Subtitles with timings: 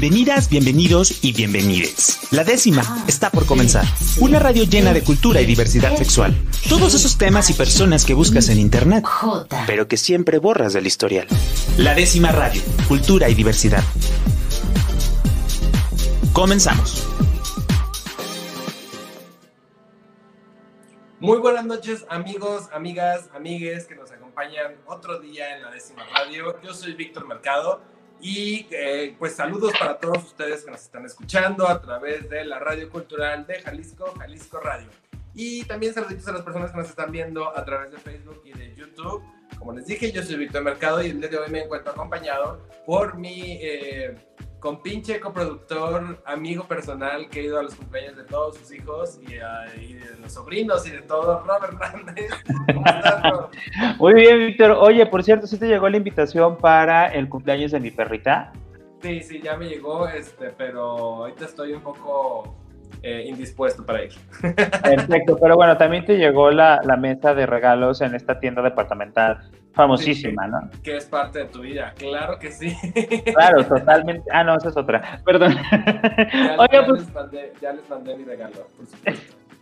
[0.00, 2.20] Bienvenidas, bienvenidos y bienvenides.
[2.30, 3.84] La décima está por comenzar.
[4.20, 6.36] Una radio llena de cultura y diversidad sexual.
[6.68, 9.04] Todos esos temas y personas que buscas en internet,
[9.66, 11.26] pero que siempre borras del historial.
[11.78, 13.82] La décima radio, cultura y diversidad.
[16.32, 17.04] Comenzamos.
[21.18, 26.54] Muy buenas noches amigos, amigas, amigues que nos acompañan otro día en la décima radio.
[26.62, 31.68] Yo soy Víctor Mercado y eh, pues saludos para todos ustedes que nos están escuchando
[31.68, 34.88] a través de la Radio Cultural de Jalisco, Jalisco Radio.
[35.34, 38.52] Y también saluditos a las personas que nos están viendo a través de Facebook y
[38.52, 39.22] de YouTube.
[39.56, 42.66] Como les dije, yo soy Víctor Mercado y el día de hoy me encuentro acompañado
[42.84, 44.16] por mi eh,
[44.60, 49.34] compinche, coproductor, amigo personal que ha ido a los cumpleaños de todos sus hijos y,
[49.34, 52.30] de los sobrinos y de todo, Robert Hernández.
[52.74, 53.52] ¿Cómo estás, Robert?
[53.98, 54.72] Muy bien, Víctor.
[54.72, 58.52] Oye, por cierto, ¿sí te llegó la invitación para el cumpleaños de mi perrita?
[59.00, 62.56] Sí, sí, ya me llegó, este, pero ahorita estoy un poco
[63.02, 64.12] eh, indispuesto para ir.
[64.82, 69.50] Perfecto, pero bueno, también te llegó la, la, mesa de regalos en esta tienda departamental
[69.72, 70.82] famosísima, sí, ¿no?
[70.82, 72.76] Que es parte de tu vida, claro que sí.
[73.32, 74.28] Claro, totalmente.
[74.32, 75.20] Ah, no, esa es otra.
[75.24, 75.54] Perdón.
[75.54, 78.66] Ya, Oiga, ya pues, les mandé, ya les mandé mi regalo,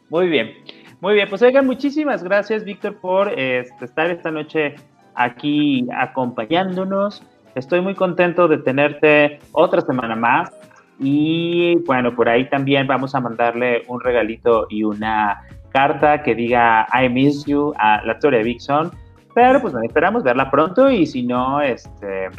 [0.08, 0.54] muy bien.
[1.00, 4.76] Muy bien, pues oigan, muchísimas gracias, Víctor, por este, estar esta noche
[5.14, 7.22] aquí acompañándonos.
[7.54, 10.50] Estoy muy contento de tenerte otra semana más.
[10.98, 16.86] Y bueno, por ahí también vamos a mandarle un regalito y una carta que diga
[16.92, 18.90] I miss you a la Victoria Vixon.
[19.34, 22.30] Pero pues esperamos verla pronto y si no, este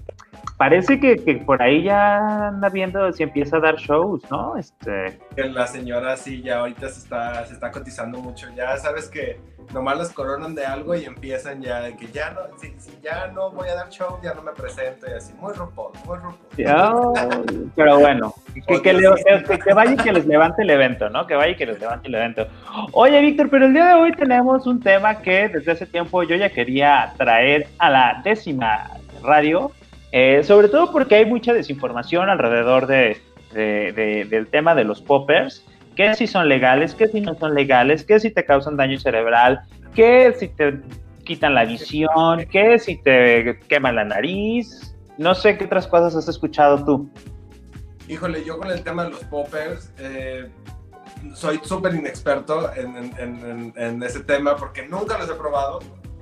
[0.58, 4.58] parece que, que, por ahí ya anda viendo si empieza a dar shows, ¿no?
[4.58, 8.48] Este La señora sí ya ahorita se está, se está cotizando mucho.
[8.56, 9.40] Ya sabes que
[9.74, 13.28] nomás las coronan de algo y empiezan ya de que ya no, si, si ya
[13.28, 16.38] no voy a dar show, ya no me presento y así, muy RuPaul, muy RuPaul.
[16.58, 16.92] Ya,
[17.76, 18.34] pero bueno,
[18.68, 19.10] que, que, le,
[19.48, 21.28] que, que, vaya y que les levante el evento, ¿no?
[21.28, 22.48] Que vaya y que les levante el evento.
[22.94, 26.36] Oye, Víctor, pero el día de hoy tenemos un tema que desde hace tiempo yo
[26.36, 28.92] ya quería traer a la décima
[29.22, 29.72] radio,
[30.12, 33.22] eh, sobre todo porque hay mucha desinformación alrededor de,
[33.54, 35.66] de, de, del tema de los poppers
[35.98, 39.62] qué si son legales, qué si no son legales, qué si te causan daño cerebral,
[39.96, 40.80] qué si te
[41.26, 44.96] quitan la visión, qué si te queman la nariz.
[45.18, 47.10] No sé qué otras cosas has escuchado tú.
[48.08, 50.48] Híjole, yo con el tema de los poppers, eh,
[51.34, 55.80] soy súper inexperto en, ese tema porque nunca los he probado.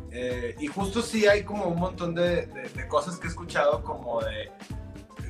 [0.10, 2.48] Eh, y justo sí hay como un montón de
[2.88, 4.50] cosas que he escuchado como de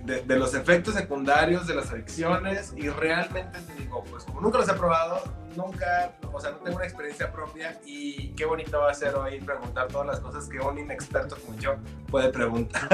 [0.06, 4.70] de, los efectos secundarios de las adicciones y realmente te digo, pues como nunca los
[4.70, 5.22] he probado,
[5.56, 9.40] nunca, o sea, no tengo una experiencia propia y qué bonito va a ser hoy
[9.40, 11.76] preguntar todas las cosas que un inexperto como yo
[12.10, 12.88] puede preguntar.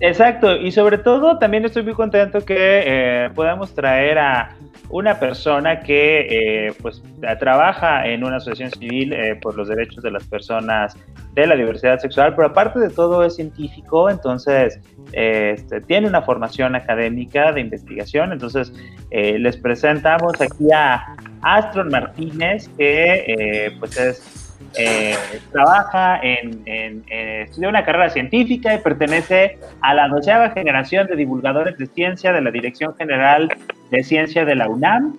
[0.00, 4.56] Exacto, y sobre todo también estoy muy contento que eh, podamos traer a
[4.90, 7.02] una persona que eh, pues
[7.38, 10.96] trabaja en una asociación civil eh, por los derechos de las personas
[11.34, 14.80] de la diversidad sexual, pero aparte de todo es científico, entonces
[15.12, 18.72] este, tiene una formación académica de investigación, entonces
[19.10, 25.14] eh, les presentamos aquí a Astron Martínez, que eh, pues es, eh,
[25.52, 26.62] trabaja en,
[27.08, 32.40] estudia una carrera científica y pertenece a la doceava generación de divulgadores de ciencia de
[32.40, 33.48] la Dirección General
[33.90, 35.16] de Ciencia de la UNAM.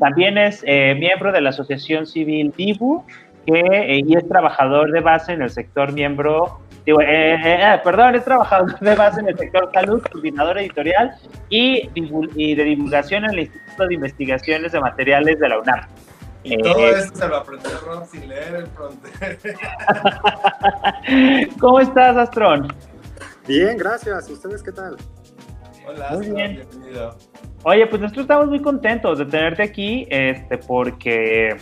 [0.00, 3.04] también es miembro de la Asociación Civil DIBU,
[3.46, 8.24] que y es trabajador de base en el sector miembro Digo, eh, eh, perdón, es
[8.24, 11.14] trabajador de base en el sector salud, coordinador editorial
[11.48, 15.80] y, y, de divulgación en el Instituto de Investigaciones de Materiales de la UNAM.
[16.42, 19.38] Y todo eh, esto se lo aprendió Ron sin leer el fronter.
[21.58, 22.68] ¿Cómo estás, Astrón?
[23.48, 24.28] Bien, gracias.
[24.28, 24.96] ¿Ustedes qué tal?
[25.86, 26.66] Hola, muy bien.
[26.70, 27.16] bienvenido.
[27.62, 31.56] Oye, pues nosotros estamos muy contentos de tenerte aquí, este, porque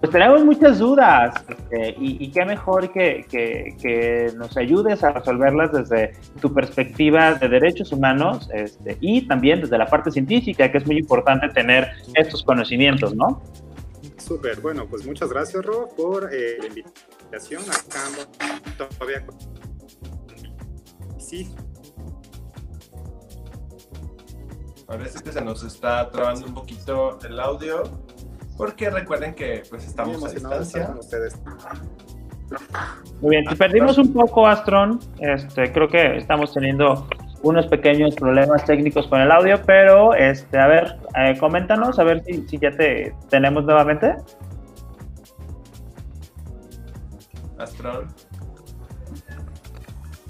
[0.00, 5.12] pues tenemos muchas dudas este, y, y, qué mejor que, que, que, nos ayudes a
[5.12, 10.78] resolverlas desde tu perspectiva de derechos humanos este, y también desde la parte científica, que
[10.78, 13.42] es muy importante tener estos conocimientos, ¿no?
[14.18, 17.62] Súper, bueno, pues muchas gracias, Rob, por eh, la invitación.
[17.62, 18.00] Acá
[18.76, 19.24] todavía.
[21.18, 21.54] Sí.
[24.86, 27.84] Parece que se nos está trabando un poquito el audio.
[28.56, 30.86] Porque recuerden que pues estamos a distancia.
[30.86, 31.38] Con ustedes.
[33.20, 35.00] Muy bien, te perdimos un poco, Astron.
[35.18, 37.08] Este, creo que estamos teniendo
[37.42, 42.22] unos pequeños problemas técnicos con el audio, pero este, a ver, eh, coméntanos, a ver
[42.24, 44.16] si, si, ya te tenemos nuevamente.
[47.58, 48.06] Astron.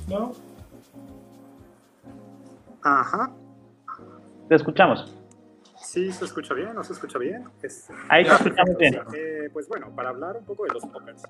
[0.09, 0.33] ¿No?
[2.83, 3.31] Ajá.
[4.49, 5.16] Te escuchamos.
[5.97, 7.45] Sí, se escucha bien, no se escucha bien.
[8.11, 9.01] Ahí te escuchamos bien.
[9.17, 11.23] Eh, pues bueno, para hablar un poco de los poppers.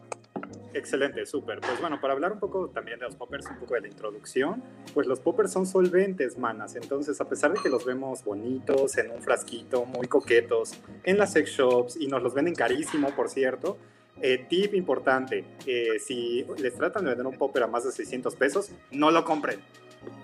[0.75, 1.61] Excelente, súper.
[1.61, 4.65] Pues bueno, para hablar un poco también de los poppers, un poco de la introducción,
[4.93, 6.75] pues los poppers son solventes, manas.
[6.75, 10.73] Entonces, a pesar de que los vemos bonitos, en un frasquito, muy coquetos,
[11.05, 13.79] en las sex shops y nos los venden carísimo, por cierto,
[14.21, 18.35] eh, tip importante, eh, si les tratan de vender un popper a más de 600
[18.35, 19.61] pesos, no lo compren.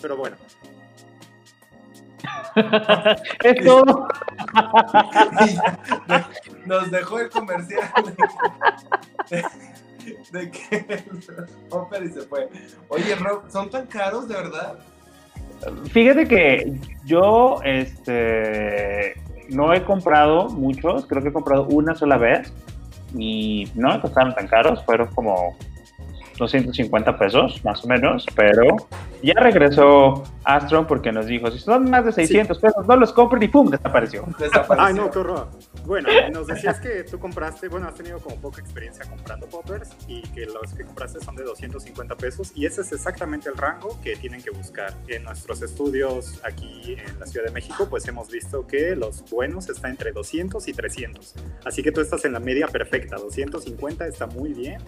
[0.01, 0.37] Pero bueno,
[3.45, 4.09] es todo.
[6.67, 7.91] Nos dejó el comercial
[10.33, 12.49] de, que el y se fue.
[12.89, 14.79] Oye, Rob, ¿son tan caros de verdad?
[15.91, 16.73] Fíjate que
[17.05, 19.15] yo este,
[19.49, 22.53] no he comprado muchos, creo que he comprado una sola vez
[23.17, 25.57] y no me costaron tan caros, fueron como
[26.39, 28.77] 250 pesos, más o menos, pero
[29.23, 33.43] ya regresó Astro porque nos dijo, si son más de 600 pesos, no los compren
[33.43, 33.71] y ¡pum!
[33.71, 34.27] Desapareció.
[34.39, 34.87] desapareció.
[34.87, 35.49] Ay, no, qué horror.
[35.85, 40.23] Bueno, nos decías que tú compraste, bueno, has tenido como poca experiencia comprando poppers y
[40.23, 44.17] que los que compraste son de 250 pesos y ese es exactamente el rango que
[44.17, 44.93] tienen que buscar.
[45.09, 49.69] En nuestros estudios aquí en la Ciudad de México, pues hemos visto que los buenos
[49.69, 51.35] están entre 200 y 300.
[51.65, 54.81] Así que tú estás en la media perfecta, 250 está muy bien.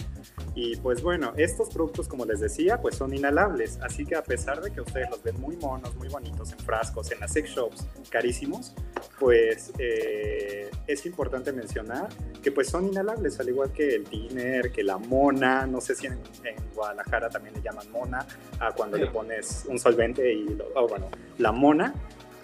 [0.54, 3.78] Y pues bueno, estos productos, como les decía, pues son inhalables.
[3.82, 7.10] Así que a pesar de que ustedes los ven muy monos, muy bonitos en frascos,
[7.12, 8.74] en las sex shops, carísimos,
[9.18, 9.72] pues...
[9.78, 12.08] Eh, es importante mencionar
[12.42, 16.06] que pues son inhalables, al igual que el tiner, que la mona, no sé si
[16.06, 16.18] en,
[16.74, 18.26] Guadalajara también le llaman mona,
[18.58, 21.94] a cuando le pones un solvente y, lo, oh, bueno, la mona,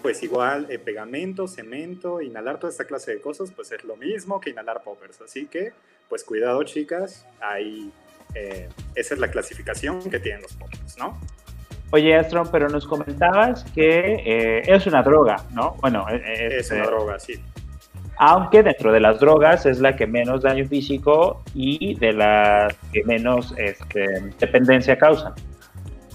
[0.01, 4.39] pues igual eh, pegamento, cemento, inhalar toda esta clase de cosas, pues es lo mismo
[4.39, 5.73] que inhalar poppers, así que
[6.09, 7.91] pues cuidado chicas, ahí
[8.33, 11.19] eh, esa es la clasificación que tienen los poppers, ¿no?
[11.91, 15.75] Oye, Astron, pero nos comentabas que eh, es una droga, ¿no?
[15.81, 17.33] Bueno, es una droga, sí
[18.23, 23.03] aunque dentro de las drogas es la que menos daño físico y de las que
[23.03, 24.05] menos este,
[24.39, 25.33] dependencia causan.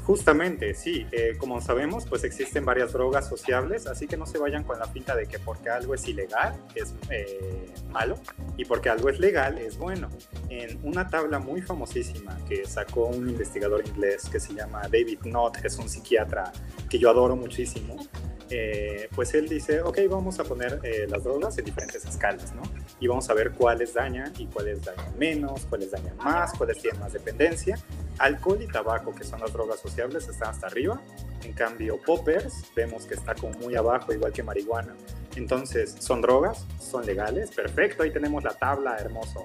[0.06, 1.05] Justamente, sí.
[1.11, 4.87] Eh, como sabemos, pues existen varias drogas sociables, así que no se vayan con la
[4.87, 8.14] pinta de que porque algo es ilegal es eh, malo
[8.56, 10.08] y porque algo es legal es bueno.
[10.49, 15.64] En una tabla muy famosísima que sacó un investigador inglés que se llama David Knott,
[15.64, 16.52] es un psiquiatra
[16.88, 17.97] que yo adoro muchísimo,
[18.50, 22.62] eh, pues él dice, ok, vamos a poner eh, las drogas en diferentes escalas, ¿no?
[23.00, 27.00] Y vamos a ver cuáles dañan y cuáles dañan menos, cuáles dañan más, cuáles tienen
[27.00, 27.78] más dependencia.
[28.19, 31.00] Alcohol y tabaco, que son las drogas sociables, están hasta arriba.
[31.43, 34.94] En cambio, poppers, vemos que está como muy abajo, igual que marihuana.
[35.37, 39.44] Entonces, son drogas, son legales, perfecto, ahí tenemos la tabla, hermoso.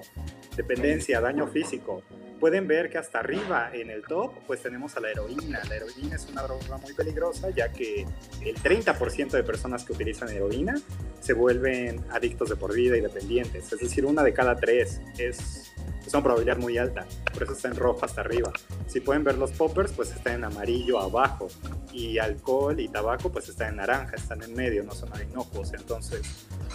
[0.56, 2.02] Dependencia, daño físico,
[2.42, 5.60] pueden ver que hasta arriba en el top pues tenemos a la heroína.
[5.68, 8.04] La heroína es una droga muy peligrosa ya que
[8.44, 10.74] el 30% de personas que utilizan heroína
[11.20, 13.72] se vuelven adictos de por vida y dependientes.
[13.72, 15.72] Es decir, una de cada tres es,
[16.04, 17.06] es una probabilidad muy alta.
[17.32, 18.50] Por eso está en rojo hasta arriba.
[18.88, 21.46] Si pueden ver los poppers pues está en amarillo abajo
[21.92, 25.74] y alcohol y tabaco pues está en naranja, están en medio, no son inocuos.
[25.74, 26.22] Entonces,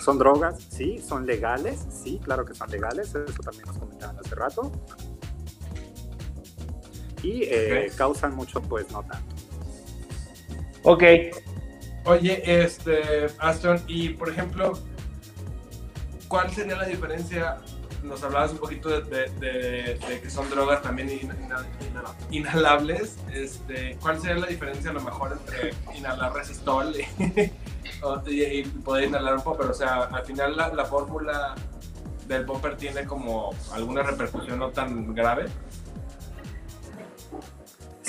[0.02, 0.66] ¿son drogas?
[0.70, 1.00] Sí.
[1.06, 1.86] ¿Son legales?
[1.90, 3.10] Sí, claro que son legales.
[3.10, 4.72] Eso también nos comentaban hace rato
[7.24, 9.36] y eh, causan mucho, pues no tanto.
[10.84, 11.04] Ok.
[12.06, 14.80] Oye, este, Aston, y por ejemplo,
[16.30, 17.58] ¿cuál sería la diferencia?
[18.04, 21.10] Nos hablabas un poquito de, que son drogas también
[22.30, 23.18] inhalables.
[23.34, 29.44] Este, ¿Cuál sería la diferencia a lo mejor entre inhalar resistol y, poder inhalar un
[29.44, 29.68] popper?
[29.68, 31.56] O sea, al final la, la fórmula
[32.28, 35.48] del popper tiene como alguna repercusión no tan grave.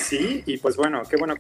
[0.09, 1.35] Sí, y pues bueno, qué bueno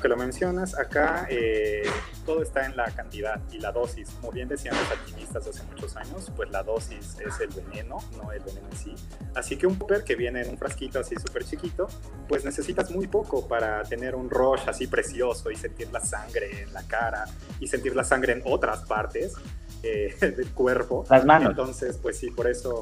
[0.00, 0.78] que lo mencionas.
[0.78, 1.82] Acá eh,
[2.24, 4.08] todo está en la cantidad y la dosis.
[4.18, 8.32] Como bien decían los alquimistas hace muchos años, pues la dosis es el veneno, no
[8.32, 8.94] el veneno en sí.
[9.34, 11.86] Así que un popper que viene en un frasquito así súper chiquito,
[12.26, 16.72] pues necesitas muy poco para tener un rush así precioso y sentir la sangre en
[16.72, 17.26] la cara
[17.60, 19.34] y sentir la sangre en otras partes
[19.82, 21.04] eh, del cuerpo.
[21.10, 21.50] Las manos.
[21.50, 22.80] Entonces, pues sí, por eso...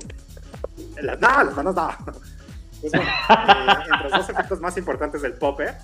[1.03, 1.89] Las, no, las manos no.
[2.85, 5.75] Pues bueno, eh, entre los dos efectos más importantes del popper,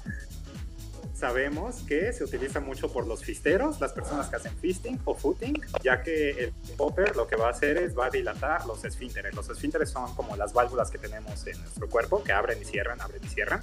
[1.15, 5.59] sabemos que se utiliza mucho por los fisteros, las personas que hacen fisting o footing,
[5.83, 9.35] ya que el popper lo que va a hacer es va a dilatar los esfínteres.
[9.35, 13.01] Los esfínteres son como las válvulas que tenemos en nuestro cuerpo, que abren y cierran,
[13.01, 13.63] abren y cierran.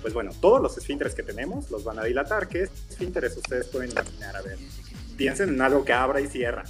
[0.00, 2.46] Pues bueno, todos los esfínteres que tenemos los van a dilatar.
[2.46, 4.36] ¿Qué esfínteres ustedes pueden imaginar?
[4.36, 4.58] A ver,
[5.16, 6.62] piensen en algo que abra y cierra.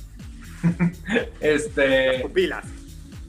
[1.40, 2.20] este...
[2.20, 2.64] Pupilas.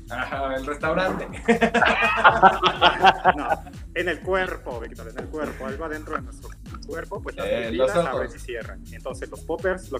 [0.09, 1.27] Ajá, el restaurante.
[3.37, 3.47] no,
[3.93, 6.49] en el cuerpo, Víctor, en el cuerpo, algo adentro de nuestro
[6.85, 8.83] cuerpo, pues las eh, pupilas abren y cierran.
[8.91, 9.91] Entonces los poppers,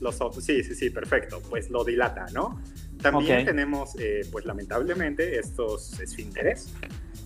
[0.00, 2.62] los ojos, sí, sí, sí, perfecto, pues lo dilata, ¿no?
[3.02, 6.72] También tenemos, eh, pues lamentablemente, estos esfínteres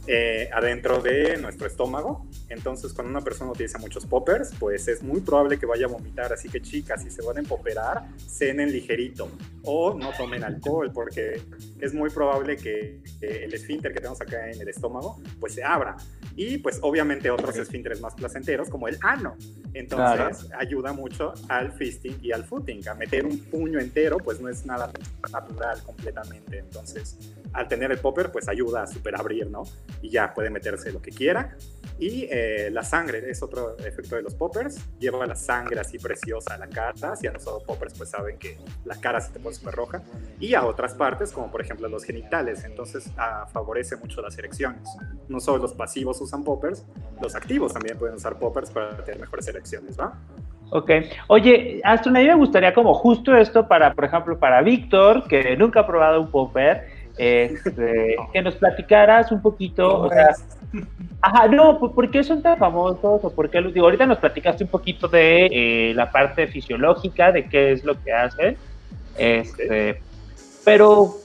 [0.06, 2.26] eh, adentro de nuestro estómago.
[2.48, 6.32] Entonces, cuando una persona utiliza muchos poppers, pues es muy probable que vaya a vomitar.
[6.32, 9.30] Así que, chicas, si se van a empoperar, cenen ligerito
[9.62, 11.40] o no tomen alcohol, porque
[11.80, 15.96] es muy probable que el esfínter que tenemos acá en el estómago, pues se abra.
[16.34, 19.36] Y, pues, obviamente, otros esfínteres más placenteros, como el ano.
[19.72, 22.88] Entonces, ayuda mucho al fisting y al footing.
[22.88, 24.90] A meter un puño entero, pues no es nada
[25.30, 26.58] natural completamente.
[26.58, 27.16] Entonces,
[27.52, 29.62] al tener el popper, pues ayuda a super abrir, ¿no?
[30.00, 31.56] Y ya puede meterse lo que quiera.
[31.98, 34.80] Y eh, la sangre es otro efecto de los poppers.
[34.98, 37.14] Lleva la sangre así preciosa a la cara.
[37.16, 40.02] Si han usado poppers, pues saben que la cara se te pone súper roja.
[40.40, 42.64] Y a otras partes, como por ejemplo los genitales.
[42.64, 44.88] Entonces ah, favorece mucho las erecciones.
[45.28, 46.84] No solo los pasivos usan poppers,
[47.20, 50.18] los activos también pueden usar poppers para tener mejores erecciones, ¿va?
[50.74, 50.90] Ok.
[51.28, 55.54] Oye, Astro, a mí me gustaría como justo esto para, por ejemplo, para Víctor, que
[55.54, 60.30] nunca ha probado un popper este, que nos platicaras un poquito, o sea,
[61.20, 63.24] ajá, no, ¿por qué son tan famosos?
[63.24, 67.32] O por qué los digo, ahorita nos platicaste un poquito de eh, la parte fisiológica,
[67.32, 68.56] de qué es lo que hacen,
[69.18, 70.00] este,
[70.64, 71.16] pero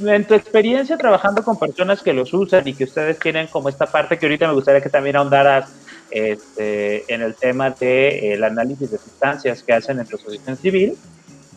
[0.00, 3.86] en tu experiencia trabajando con personas que los usan y que ustedes tienen como esta
[3.86, 5.72] parte que ahorita me gustaría que también ahondaras
[6.10, 10.56] este, en el tema del de, el análisis de sustancias que hacen en la asociación
[10.56, 10.96] civil,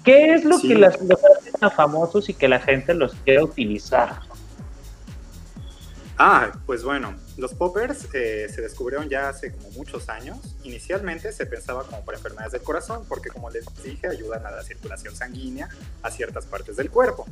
[0.07, 4.21] ¿Qué es lo que los hace tan famosos y que la gente los quiere utilizar?
[6.17, 10.37] Ah, pues bueno, los poppers eh, se descubrieron ya hace como muchos años.
[10.63, 14.63] Inicialmente se pensaba como para enfermedades del corazón, porque como les dije, ayudan a la
[14.63, 15.67] circulación sanguínea
[16.01, 17.25] a ciertas partes del cuerpo.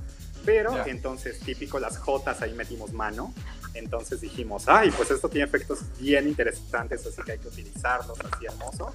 [0.44, 3.34] Pero entonces, típico las Jotas, ahí metimos mano.
[3.74, 8.46] Entonces dijimos, ay, pues esto tiene efectos bien interesantes, así que hay que utilizarlos, así
[8.46, 8.94] hermoso.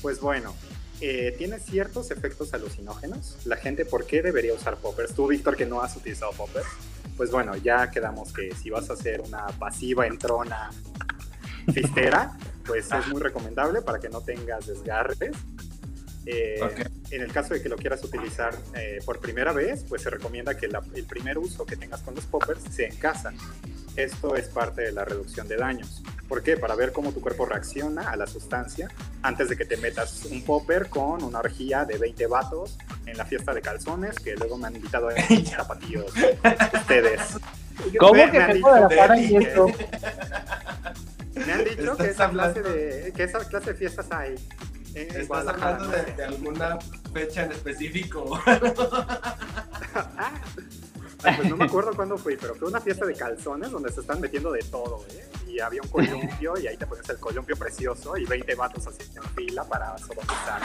[0.00, 0.54] Pues bueno,
[1.00, 3.36] eh, tiene ciertos efectos alucinógenos.
[3.44, 5.14] La gente, ¿por qué debería usar poppers?
[5.14, 6.66] Tú, Víctor, que no has utilizado poppers,
[7.16, 10.70] pues bueno, ya quedamos que si vas a hacer una pasiva entrona
[11.72, 12.36] fistera,
[12.66, 15.36] pues es muy recomendable para que no tengas desgarres.
[16.28, 16.58] Eh,
[17.10, 20.56] en el caso de que lo quieras utilizar eh, por primera vez, pues se recomienda
[20.56, 23.32] que el primer uso que tengas con los poppers sea en casa.
[23.94, 26.02] Esto es parte de la reducción de daños.
[26.28, 26.56] ¿Por qué?
[26.56, 28.88] Para ver cómo tu cuerpo reacciona a la sustancia
[29.22, 33.24] antes de que te metas un popper con una orgía de 20 vatos en la
[33.24, 35.12] fiesta de calzones, que luego me han invitado a
[35.44, 36.12] zapatillos
[36.74, 37.20] ustedes.
[37.98, 39.66] ¿Cómo me, que me han dicho, esto?
[41.36, 44.34] Me han dicho que esa, clase de, que esa clase de fiestas hay.
[44.94, 46.78] ¿Estás hablando de, alguna
[47.12, 48.40] fecha en específico?
[49.94, 50.32] ah,
[51.36, 54.20] pues no me acuerdo cuándo fui, pero fue una fiesta de calzones donde se están
[54.20, 55.24] metiendo de todo, ¿eh?
[55.48, 59.02] Y había un columpio y ahí te pones el columpio precioso y 20 vatos así
[59.14, 60.60] en fila para sodomizar.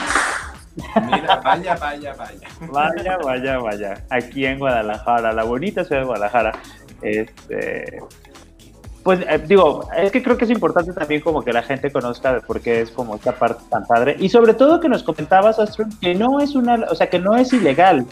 [1.05, 2.47] Mira, vaya, vaya, vaya.
[2.69, 4.05] Vaya, vaya, vaya.
[4.09, 6.51] Aquí en Guadalajara, la bonita ciudad de Guadalajara.
[7.01, 8.01] Este,
[9.03, 12.33] pues eh, digo, es que creo que es importante también como que la gente conozca
[12.33, 14.15] de por qué es como esta parte tan padre.
[14.19, 17.35] Y sobre todo que nos comentabas, Astro, que no es una, o sea, que no
[17.35, 18.05] es ilegal.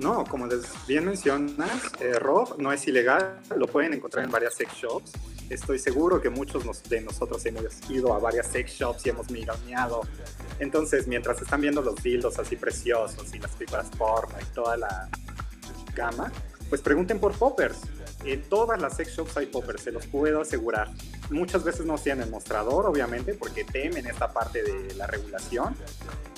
[0.00, 4.54] No, como les bien mencionas, eh, Rob no es ilegal, lo pueden encontrar en varias
[4.54, 5.12] sex shops.
[5.50, 10.00] Estoy seguro que muchos de nosotros hemos ido a varias sex shops y hemos mironeado.
[10.58, 15.10] Entonces, mientras están viendo los dildos así preciosos y las pipas porno y toda la
[15.94, 16.32] gama,
[16.70, 17.80] pues pregunten por poppers.
[18.24, 20.88] En todas las sex shops hay poppers, se los puedo asegurar.
[21.30, 25.76] Muchas veces no tienen mostrador, obviamente, porque temen esta parte de la regulación,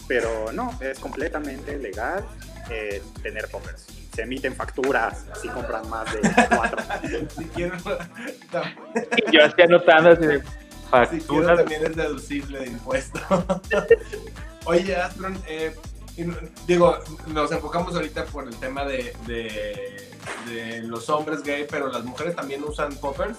[0.09, 2.25] pero no, es completamente legal
[2.71, 3.87] eh, tener poppers.
[4.15, 6.21] Se emiten facturas si compran más de
[6.57, 6.83] cuatro.
[7.37, 7.77] si quiero,
[9.33, 10.43] yo estoy anotando así de
[10.91, 11.57] facturas.
[11.59, 13.21] también es deducible de impuesto.
[14.67, 15.75] Oye, Astron, eh,
[16.67, 20.11] digo, nos enfocamos ahorita por el tema de, de,
[20.47, 23.39] de los hombres gay, pero las mujeres también usan poppers.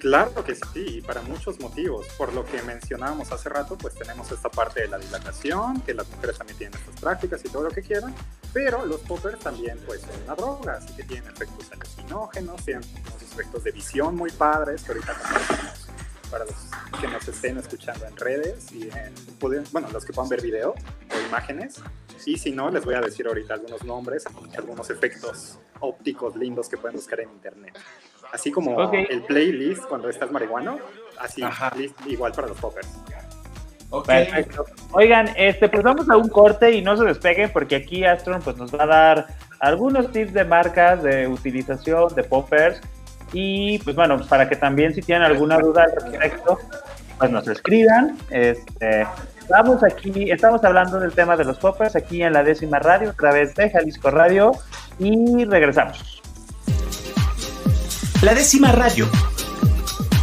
[0.00, 2.06] Claro que sí, y para muchos motivos.
[2.16, 6.08] Por lo que mencionábamos hace rato, pues tenemos esta parte de la dilatación, que las
[6.08, 8.14] mujeres también tienen estas prácticas y todo lo que quieran,
[8.54, 13.22] pero los poppers también pues son una droga, así que tienen efectos alucinógenos, tienen unos
[13.22, 15.89] efectos de visión muy padres, que ahorita compartimos
[16.30, 16.54] para los
[17.00, 19.14] que nos estén escuchando en redes y en,
[19.72, 21.82] bueno, los que puedan ver video o imágenes.
[22.26, 24.24] Y si no, les voy a decir ahorita algunos nombres,
[24.56, 27.78] algunos efectos ópticos lindos que pueden buscar en internet.
[28.32, 30.78] Así como el playlist cuando estás marihuano,
[31.18, 31.42] así,
[32.06, 32.88] igual para los poppers.
[34.06, 34.66] Perfecto.
[34.92, 38.56] Oigan, este, pues vamos a un corte y no se despeguen porque aquí Astron pues,
[38.56, 39.26] nos va a dar
[39.58, 42.80] algunos tips de marcas, de utilización, de poppers.
[43.32, 46.58] Y pues bueno, para que también si tienen alguna duda al respecto,
[47.18, 48.16] pues nos escriban.
[48.30, 49.06] Este,
[49.48, 53.12] vamos aquí, estamos hablando del tema de los poppers aquí en la décima radio, a
[53.12, 54.52] través de Jalisco Radio,
[54.98, 56.22] y regresamos.
[58.22, 59.08] La décima radio.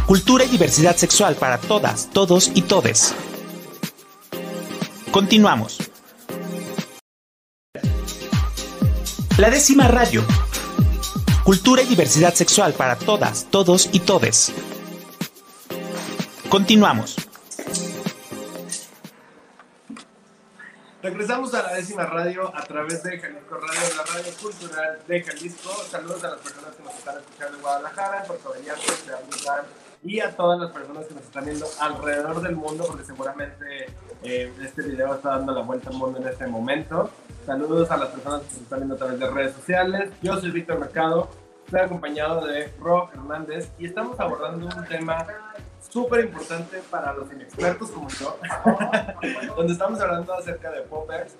[0.06, 3.14] Cultura y diversidad sexual para todas, todos y todes.
[5.10, 5.90] Continuamos.
[9.36, 10.22] La décima radio.
[11.48, 14.52] Cultura y diversidad sexual para todas, todos y todes.
[16.50, 17.16] Continuamos.
[21.02, 25.70] Regresamos a la décima radio a través de Jalisco Radio, la radio cultural de Jalisco.
[25.90, 29.62] Saludos a las personas que nos están escuchando en Guadalajara, en Puerto Vallarta,
[30.02, 33.86] y a todas las personas que nos están viendo alrededor del mundo, porque seguramente
[34.22, 37.10] eh, este video está dando la vuelta al mundo en este momento.
[37.44, 40.10] Saludos a las personas que nos están viendo a través de redes sociales.
[40.22, 41.28] Yo soy Víctor Mercado,
[41.64, 45.26] estoy acompañado de Ro Hernández y estamos abordando un tema
[45.80, 48.38] súper importante para los inexpertos como yo,
[49.56, 51.34] donde estamos hablando acerca de poppers,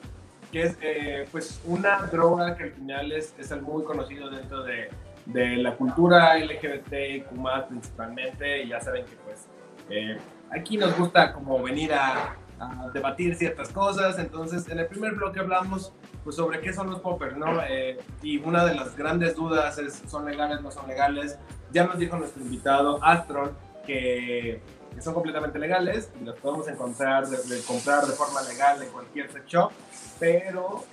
[0.50, 4.88] que es eh, pues una droga que al final es, es muy conocido dentro de,
[5.28, 9.46] de la cultura LGBT, Kuma principalmente, y ya saben que pues
[9.90, 10.18] eh,
[10.50, 15.40] aquí nos gusta como venir a, a, debatir ciertas cosas, entonces en el primer bloque
[15.40, 15.92] hablamos
[16.24, 17.62] pues sobre qué son los poppers, ¿no?
[17.68, 21.38] Eh, y una de las grandes dudas es, ¿son legales, no son legales?
[21.72, 23.52] Ya nos dijo nuestro invitado Astron,
[23.86, 24.60] que,
[25.00, 29.46] son completamente legales y los podemos encontrar, de, comprar de forma legal en cualquier sex
[29.46, 29.70] shop,
[30.18, 30.84] pero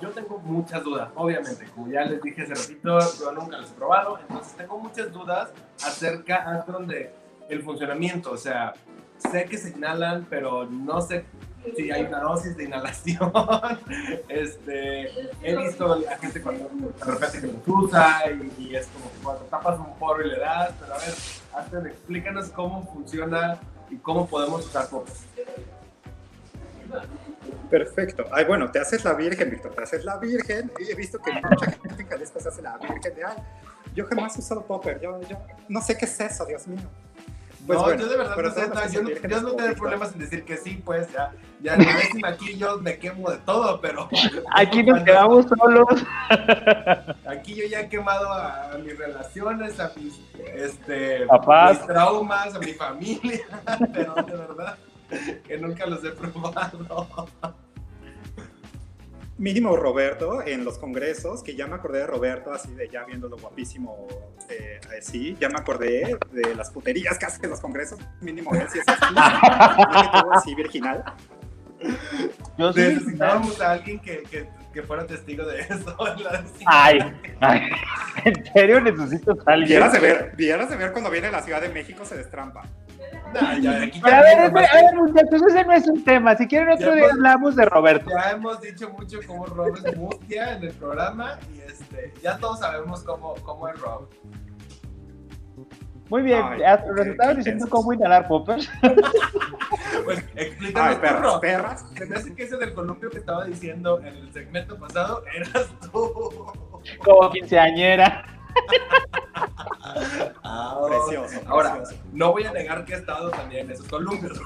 [0.00, 3.74] yo tengo muchas dudas, obviamente, como ya les dije hace ratito, yo nunca los he
[3.74, 5.50] probado, entonces tengo muchas dudas
[5.84, 7.12] acerca de
[7.48, 8.74] el funcionamiento, o sea,
[9.30, 11.24] sé que se inhalan, pero no sé
[11.76, 13.32] si hay una dosis de inhalación.
[14.28, 18.22] este, he visto a gente cuando de repente que los usa
[18.58, 21.14] y, es como que cuando tapas un porro y le das, pero a ver,
[21.54, 23.58] Aston, explícanos cómo funciona
[23.90, 25.24] y cómo podemos usar Popes.
[27.70, 28.24] Perfecto.
[28.32, 30.70] Ay, bueno, te haces la virgen, Víctor, te haces la virgen.
[30.78, 33.36] Y he visto que mucha gente en Jalisco se hace la virgen de, ay,
[33.94, 36.82] yo jamás he usado popper, yo, yo no sé qué es eso, Dios mío.
[37.66, 40.18] Pues no, yo de verdad no sé, no, yo, no, yo no tengo problemas en
[40.18, 44.06] decir que sí, pues ya, ya la décima aquí yo me quemo de todo, pero...
[44.54, 45.86] Aquí nos quedamos solos.
[47.26, 50.20] Aquí yo ya he quemado a mis relaciones, a mis,
[50.54, 51.78] este, Papás.
[51.78, 53.46] mis traumas, a mi familia,
[53.94, 54.76] pero de verdad
[55.46, 57.28] que nunca los he probado
[59.38, 63.36] mínimo Roberto en los congresos, que ya me acordé de Roberto, así de ya viéndolo
[63.36, 64.06] guapísimo,
[64.48, 68.66] eh, así, ya me acordé de las puterías que hacen en los congresos, mínimo él
[68.70, 69.14] sí es así,
[70.32, 71.04] así virginal.
[72.56, 75.96] Yo sí, Necesitábamos a alguien que, que, que, fuera testigo de eso.
[76.66, 76.98] Ay,
[77.40, 77.60] ay,
[78.24, 79.68] en serio necesito a alguien.
[79.68, 82.62] Vieras de ver, vieras de ver cuando viene a la Ciudad de México se destrampa.
[83.34, 86.36] Pero a ver, a ver, muchachos, ese no es un tema.
[86.36, 88.10] Si quieren otro día hablamos de Roberto.
[88.10, 92.60] Ya hemos dicho mucho cómo Rob es mustia en el programa y este, ya todos
[92.60, 94.08] sabemos cómo, cómo es Rob.
[96.10, 98.70] Muy bien, Ay, nos estabas diciendo cómo inhalar poppers.
[100.04, 101.86] pues explícanos Ay, perras, perras.
[101.96, 105.68] Se me hace que ese del columpio que estaba diciendo en el segmento pasado eras
[105.90, 106.52] tú.
[107.02, 108.33] Como quinceañera.
[110.42, 114.38] Ah, precioso, Ahora, no voy a negar que he estado también en esos columpios.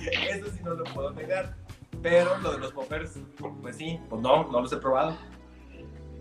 [0.00, 1.54] Eso sí no lo puedo negar.
[2.02, 3.18] Pero lo de los poppers,
[3.60, 5.16] pues sí, pues no, no los he probado.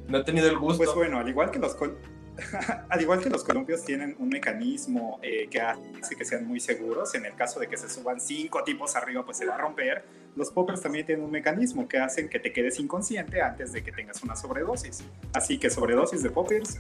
[0.08, 0.84] No he tenido el gusto.
[0.84, 1.76] Pues bueno, al igual que los
[2.90, 7.14] al igual que los columpios tienen un mecanismo eh, que hace que sean muy seguros,
[7.16, 10.04] en el caso de que se suban cinco tipos arriba, pues se va a romper.
[10.36, 13.92] Los poppers también tienen un mecanismo que hacen que te quedes inconsciente antes de que
[13.92, 15.04] tengas una sobredosis.
[15.34, 16.80] Así que sobredosis de poppers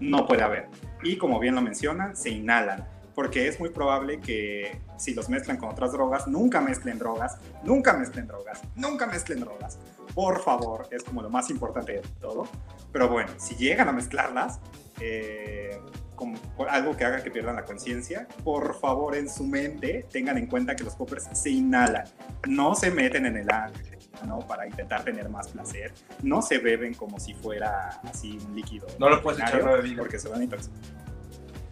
[0.00, 0.66] no puede haber.
[1.02, 2.86] Y como bien lo mencionan, se inhalan
[3.18, 7.92] porque es muy probable que si los mezclan con otras drogas, nunca mezclen drogas, nunca
[7.92, 9.76] mezclen drogas, nunca mezclen drogas.
[10.14, 12.44] Por favor, es como lo más importante de todo.
[12.92, 14.60] Pero bueno, si llegan a mezclarlas,
[15.00, 15.80] eh,
[16.18, 16.36] como
[16.68, 20.74] algo que haga que pierdan la conciencia, por favor en su mente tengan en cuenta
[20.74, 22.04] que los poppers se inhalan,
[22.48, 24.40] no se meten en el aire, ¿no?
[24.40, 28.88] Para intentar tener más placer, no se beben como si fuera así un líquido.
[28.98, 29.62] No lo puedes echar
[29.96, 30.76] porque se van a intoxicar.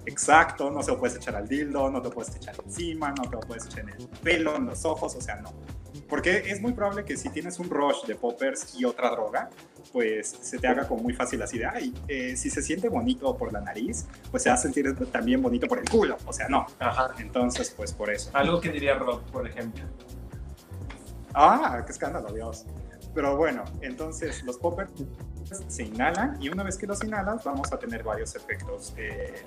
[0.07, 3.25] Exacto, no se lo puedes echar al dildo, no te lo puedes echar encima, no
[3.25, 5.53] te lo puedes echar en el pelo, en los ojos, o sea, no.
[6.09, 9.51] Porque es muy probable que si tienes un rush de poppers y otra droga,
[9.93, 13.37] pues se te haga como muy fácil así de, ay, eh, si se siente bonito
[13.37, 16.49] por la nariz, pues se va a sentir también bonito por el culo, o sea,
[16.49, 16.67] no.
[16.79, 17.15] Ajá.
[17.19, 18.31] Entonces, pues por eso.
[18.35, 19.85] Algo que diría Rob, por ejemplo.
[21.35, 22.65] Ah, qué escándalo, Dios.
[23.15, 24.93] Pero bueno, entonces los poppers
[25.69, 29.43] se inhalan y una vez que los inhalas vamos a tener varios efectos eh,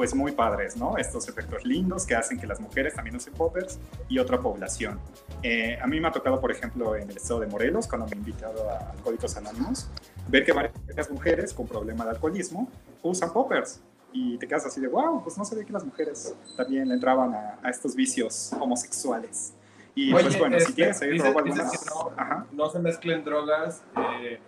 [0.00, 0.96] pues muy padres, ¿no?
[0.96, 4.98] Estos efectos lindos que hacen que las mujeres también usen poppers y otra población.
[5.42, 8.12] Eh, a mí me ha tocado, por ejemplo, en el estado de Morelos, cuando me
[8.12, 9.90] he invitado a Alcohólicos Anónimos,
[10.26, 12.70] ver que varias mujeres con problema de alcoholismo
[13.02, 13.82] usan poppers.
[14.10, 17.68] Y te quedas así de, wow, pues no sabía que las mujeres también entraban a,
[17.68, 19.52] estos vicios homosexuales.
[19.94, 21.86] Y pues bueno, si este, quieres ahí robo algunas...
[21.86, 23.82] no, no, se mezclen drogas.
[24.22, 24.40] Eh,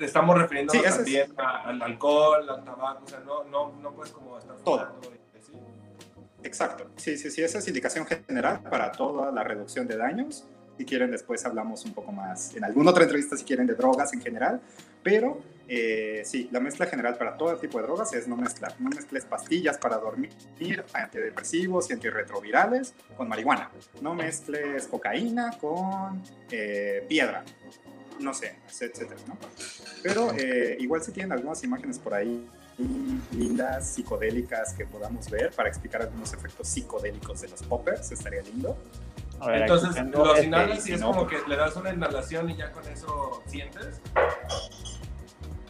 [0.00, 4.56] estamos refiriendo también al alcohol, al tabaco, o sea, no, no, no puedes como estar
[4.58, 5.00] todo.
[6.42, 10.44] Exacto, sí, sí, sí, esa es indicación general para toda la reducción de daños.
[10.78, 14.12] Si quieren, después hablamos un poco más en alguna otra entrevista, si quieren, de drogas
[14.12, 14.60] en general.
[15.02, 18.74] Pero eh, sí, la mezcla general para todo tipo de drogas es no mezclar.
[18.78, 20.30] No mezcles pastillas para dormir,
[20.92, 23.72] antidepresivos y antirretrovirales con marihuana.
[24.00, 27.44] No mezcles cocaína con eh, piedra
[28.20, 29.36] no sé, etcétera, ¿no?
[30.02, 32.46] Pero eh, igual si tienen algunas imágenes por ahí
[33.32, 38.76] lindas, psicodélicas que podamos ver para explicar algunos efectos psicodélicos de los poppers, estaría lindo.
[39.40, 42.86] Entonces, los este, inhalas y es como que le das una inhalación y ya con
[42.88, 44.00] eso sientes.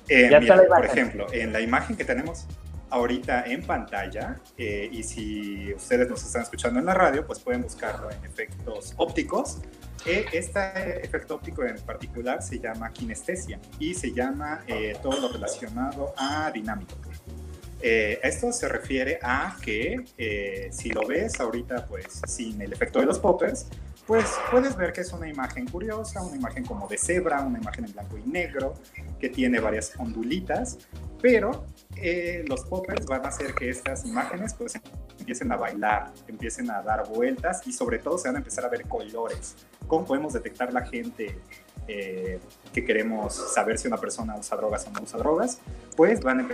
[0.09, 2.47] Eh, mira, por ejemplo, en la imagen que tenemos
[2.91, 7.63] ahorita en pantalla, eh, y si ustedes nos están escuchando en la radio, pues pueden
[7.63, 9.59] buscarlo en efectos ópticos
[10.05, 16.15] este efecto óptico en particular se llama kinestesia y se llama eh, todo lo relacionado
[16.17, 16.95] a dinámico.
[17.81, 22.99] Eh, esto se refiere a que eh, si lo ves ahorita pues sin el efecto
[22.99, 23.67] de los poppers,
[24.07, 27.85] pues puedes ver que es una imagen curiosa, una imagen como de cebra, una imagen
[27.85, 28.75] en blanco y negro,
[29.21, 30.79] que tiene varias ondulitas,
[31.21, 31.67] pero
[32.47, 34.75] los poppers van a hacer que estas imágenes pues
[35.19, 38.69] empiecen a bailar, empiecen a dar vueltas y sobre todo se van a empezar a
[38.69, 39.57] ver colores.
[39.87, 41.39] Cómo podemos detectar la gente
[41.87, 42.39] eh,
[42.73, 45.61] que queremos saber si una persona usa drogas o no usa drogas,
[45.97, 46.49] pues van a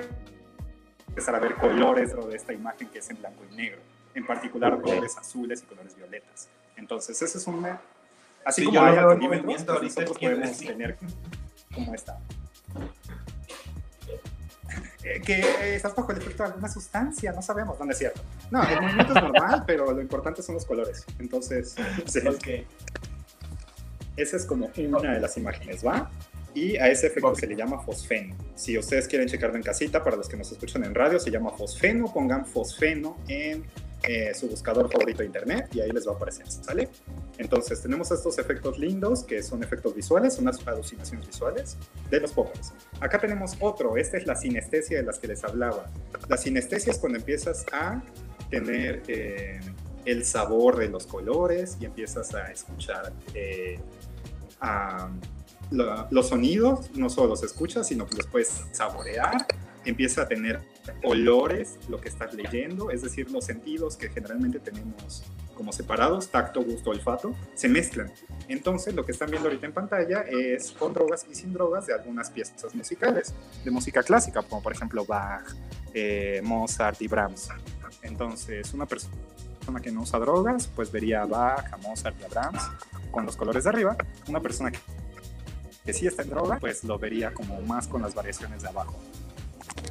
[1.09, 3.81] empezar a ver colores dentro de esta imagen que es en blanco y negro,
[4.15, 6.49] en particular colores azules y colores violetas.
[6.77, 7.67] Entonces, eso es un...
[8.45, 10.99] Así como hay algoritmos, nosotros podemos tener
[11.75, 12.19] como esta.
[15.05, 18.23] Eh, que estás bajo el efecto de alguna sustancia, no sabemos, dónde es cierto.
[18.51, 21.05] No, el movimiento es normal, pero lo importante son los colores.
[21.19, 21.75] Entonces,
[22.07, 22.27] sí.
[22.27, 22.67] okay.
[24.17, 26.11] Esa es como una de las imágenes, ¿va?
[26.55, 28.35] Y a ese efecto se le llama fosfeno.
[28.55, 31.51] Si ustedes quieren checarlo en casita, para los que nos escuchan en radio, se llama
[31.51, 32.11] fosfeno.
[32.13, 33.65] Pongan fosfeno en
[34.07, 36.89] eh, su buscador favorito de internet y ahí les va a aparecer, ¿sale?
[37.39, 41.77] Entonces tenemos estos efectos lindos que son efectos visuales, unas alucinaciones visuales
[42.11, 42.73] de los poppers.
[43.01, 45.91] Acá tenemos otro, esta es la sinestesia de las que les hablaba.
[46.29, 48.03] La sinestesia es cuando empiezas a
[48.51, 49.61] tener eh,
[50.05, 53.79] el sabor de los colores y empiezas a escuchar eh,
[56.11, 59.47] los sonidos, no solo los escuchas, sino que los puedes saborear,
[59.85, 60.61] empieza a tener
[61.03, 66.63] olores, lo que estás leyendo, es decir, los sentidos que generalmente tenemos como separados, tacto,
[66.63, 68.13] gusto, olfato, se mezclan.
[68.49, 71.95] Entonces, lo que están viendo ahorita en pantalla es con drogas y sin drogas de
[71.95, 75.55] algunas piezas musicales, de música clásica, como por ejemplo Bach,
[75.93, 77.49] eh, Mozart y Brahms.
[78.03, 79.15] Entonces, una persona
[79.83, 82.63] que no usa drogas, pues vería a Bach, a Mozart y a Brahms
[83.11, 83.97] con los colores de arriba.
[84.29, 84.79] Una persona que,
[85.87, 88.97] que sí está en droga, pues lo vería como más con las variaciones de abajo.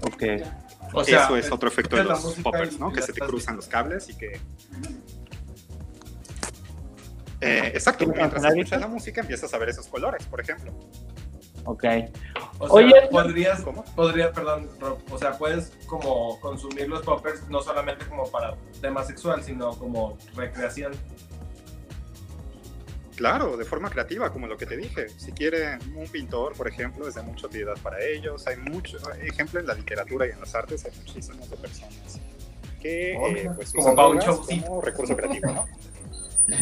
[0.04, 0.24] Ok.
[0.94, 2.92] O sea, Eso es otro efecto de los poppers, ¿no?
[2.92, 4.40] Que se te cruzan los cables y que...
[7.42, 10.72] Eh, exacto, mientras escuchas la música empiezas a ver esos colores, por ejemplo.
[11.66, 11.84] Ok.
[12.60, 13.84] O sea, Oye, podrías, ¿cómo?
[13.96, 14.70] podría, perdón,
[15.10, 20.18] o sea, puedes como consumir los poppers no solamente como para tema sexual, sino como
[20.36, 20.94] recreación.
[23.16, 25.10] Claro, de forma creativa, como lo que te dije.
[25.10, 28.48] Si quieren un pintor, por ejemplo, es de mucha utilidad para ellos.
[28.48, 32.20] Hay mucho ejemplo en la literatura y en las artes, hay muchísimas de personas
[32.84, 35.66] que eh, pues, como, para un como recurso creativo, ¿no?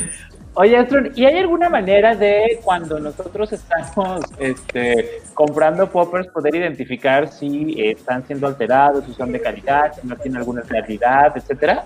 [0.54, 7.32] Oye, Astron, ¿y hay alguna manera de cuando nosotros estamos este, comprando poppers poder identificar
[7.32, 11.86] si están siendo alterados, si son de calidad, si no tienen alguna claridad, etcétera?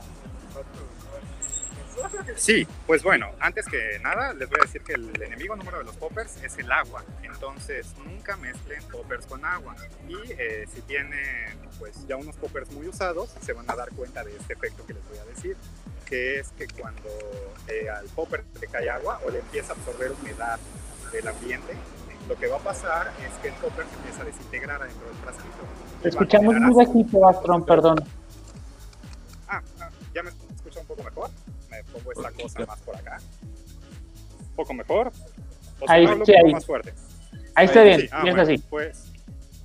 [2.35, 5.83] Sí, pues bueno, antes que nada les voy a decir que el enemigo número de
[5.85, 9.75] los poppers es el agua, entonces nunca mezclen poppers con agua
[10.07, 14.23] y eh, si tienen pues ya unos poppers muy usados se van a dar cuenta
[14.23, 15.55] de este efecto que les voy a decir,
[16.05, 17.09] que es que cuando
[17.67, 20.59] eh, al popper le cae agua o le empieza a absorber humedad
[21.11, 21.73] del ambiente,
[22.27, 25.15] lo que va a pasar es que el popper se empieza a desintegrar dentro del
[25.17, 25.57] frasquito.
[26.03, 27.97] Escuchamos muy bajito, Astron, perdón.
[32.15, 33.17] Esta cosa más por acá.
[34.39, 35.11] Un poco mejor.
[35.79, 36.93] O ahí, un poco más fuerte.
[37.55, 38.57] Ahí está bien, ah, así.
[38.69, 39.11] Pues,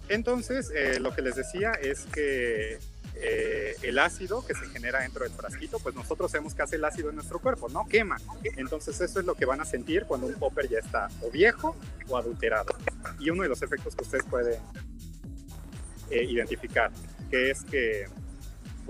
[0.08, 2.78] entonces, eh, lo que les decía es que
[3.22, 6.84] eh, el ácido que se genera dentro del frasquito, pues nosotros sabemos que hace el
[6.84, 7.86] ácido en nuestro cuerpo, ¿no?
[7.86, 8.16] Quema.
[8.56, 11.76] Entonces eso es lo que van a sentir cuando un popper ya está o viejo
[12.08, 12.74] o adulterado.
[13.18, 14.60] Y uno de los efectos que ustedes pueden
[16.10, 16.90] eh, identificar,
[17.30, 18.06] que es que,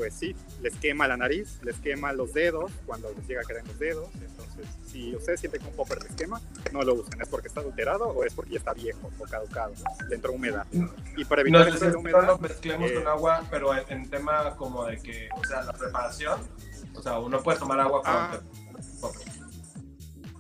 [0.01, 3.61] pues sí, les quema la nariz, les quema los dedos cuando les llega a quedar
[3.61, 4.09] en los dedos.
[4.15, 6.41] Entonces, si ustedes sienten que un popper les quema,
[6.73, 7.21] no lo usen.
[7.21, 9.75] ¿Es porque está adulterado o es porque ya está viejo o caducado?
[10.09, 10.67] dentro de humedad.
[11.19, 12.27] Y para evitar no, de humedad...
[12.27, 16.41] Lo mezclemos con eh, agua, pero en, tema como de que, o sea, la preparación,
[16.95, 18.41] o sea, uno puede tomar agua con ah.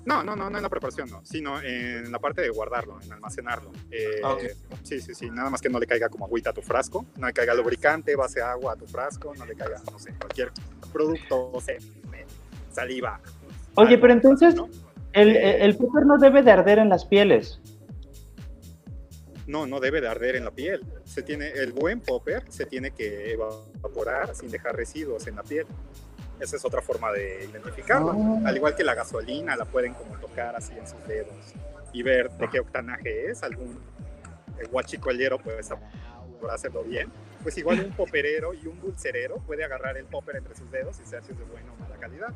[0.04, 3.12] No, no, no, no en la preparación, no, sino en la parte de guardarlo, en
[3.12, 3.70] almacenarlo.
[3.90, 4.36] Eh, ah,
[4.82, 7.26] Sí, sí, sí, nada más que no le caiga como agüita a tu frasco, no
[7.26, 10.50] le caiga lubricante, base agua a tu frasco, no le caiga, no sé, cualquier
[10.92, 11.76] producto, o sea,
[12.70, 13.20] saliva.
[13.74, 14.54] Oye, pero entonces,
[15.12, 17.60] el, eh, el popper no debe de arder en las pieles.
[19.46, 20.80] No, no debe de arder en la piel.
[21.04, 25.66] Se tiene, el buen popper se tiene que evaporar sin dejar residuos en la piel.
[26.40, 28.12] Esa es otra forma de identificarlo.
[28.12, 28.48] Ah.
[28.48, 31.54] Al igual que la gasolina, la pueden como tocar así en sus dedos
[31.92, 33.42] y ver de qué octanaje es.
[33.42, 33.78] Algún
[34.70, 35.60] guachicolero puede
[36.50, 37.10] hacerlo bien.
[37.42, 41.06] Pues igual un poperero y un dulcerero puede agarrar el popper entre sus dedos y
[41.06, 42.32] saber si es de buena o mala calidad.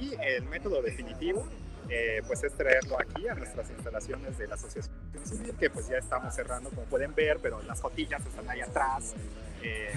[0.00, 1.46] Y el método definitivo
[1.88, 5.98] eh, pues es traerlo aquí a nuestras instalaciones de la Asociación Civil, que pues ya
[5.98, 9.14] estamos cerrando, como pueden ver, pero las fotillas están ahí atrás,
[9.62, 9.92] eh,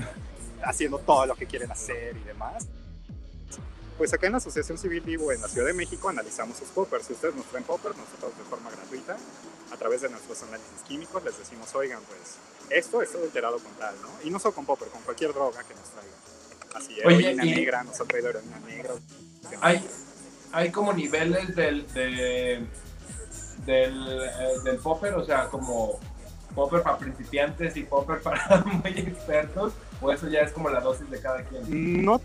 [0.63, 2.67] haciendo todo lo que quieren hacer y demás.
[3.97, 7.05] Pues acá en la Asociación Civil Vivo en la Ciudad de México analizamos sus poppers.
[7.05, 9.15] Si ustedes nos traen poppers, nosotros de forma gratuita,
[9.71, 12.35] a través de nuestros análisis químicos, les decimos, oigan, pues
[12.69, 14.09] esto es adulterado con tal, ¿no?
[14.23, 16.19] Y no solo con popper, con cualquier droga que nos traigan.
[16.75, 18.95] Así, heroína negra, nos ha traído heroína negra.
[19.61, 19.87] Hay,
[20.51, 22.67] hay como niveles del, del,
[23.65, 25.99] eh, del popper, o sea, como
[26.53, 31.09] popper para principiantes y popper para muy expertos, o eso ya es como la dosis
[31.09, 32.03] de cada quien?
[32.03, 32.19] No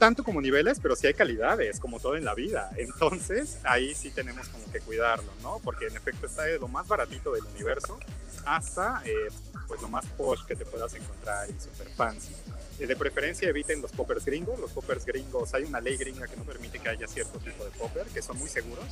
[0.00, 2.70] tanto como niveles, pero sí hay calidades, como todo en la vida.
[2.76, 5.60] Entonces, ahí sí tenemos como que cuidarlo, ¿no?
[5.62, 8.00] Porque en efecto está de lo más baratito del universo
[8.46, 9.28] hasta eh,
[9.68, 12.32] pues lo más posh que te puedas encontrar y super fancy.
[12.78, 14.58] Eh, de preferencia eviten los poppers gringos.
[14.58, 17.70] Los poppers gringos, hay una ley gringa que no permite que haya cierto tipo de
[17.72, 18.86] popper, que son muy seguros.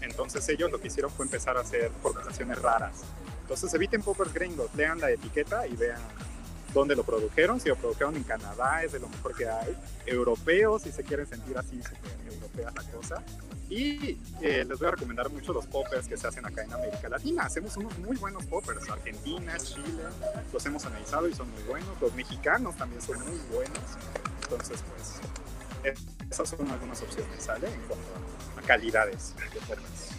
[0.00, 3.02] Entonces ellos lo que hicieron fue empezar a hacer formulaciones raras.
[3.42, 6.00] Entonces eviten poppers gringos, lean la etiqueta y vean
[6.72, 9.76] dónde lo produjeron, si lo produjeron en Canadá, es de lo mejor que hay,
[10.06, 13.22] europeos, si se quieren sentir así, super europea la cosa.
[13.68, 17.08] Y eh, les voy a recomendar mucho los poppers que se hacen acá en América
[17.08, 17.44] Latina.
[17.44, 20.04] Hacemos unos muy buenos poppers, Argentina, Chile,
[20.52, 22.00] los hemos analizado y son muy buenos.
[22.00, 23.80] Los mexicanos también son muy buenos.
[24.42, 25.94] Entonces, pues,
[26.30, 27.66] esas son algunas opciones, ¿sale?
[27.66, 28.06] En cuanto
[28.56, 30.16] a calidades de poppers.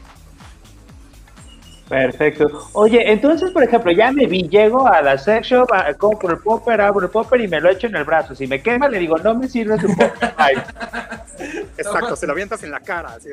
[1.89, 2.69] Perfecto.
[2.73, 6.81] Oye, entonces, por ejemplo, ya me vi, llego a la sex shop, compro el popper,
[6.81, 8.35] abro el popper y me lo echo en el brazo.
[8.35, 10.33] Si me quema, le digo, no me sirve tu popper.
[11.77, 13.13] Exacto, se lo avientas en la cara.
[13.13, 13.29] Así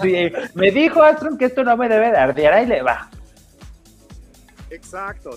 [0.00, 3.10] sí, me dijo Astron que esto no me debe de arder, ahí le va.
[4.70, 5.32] Exacto.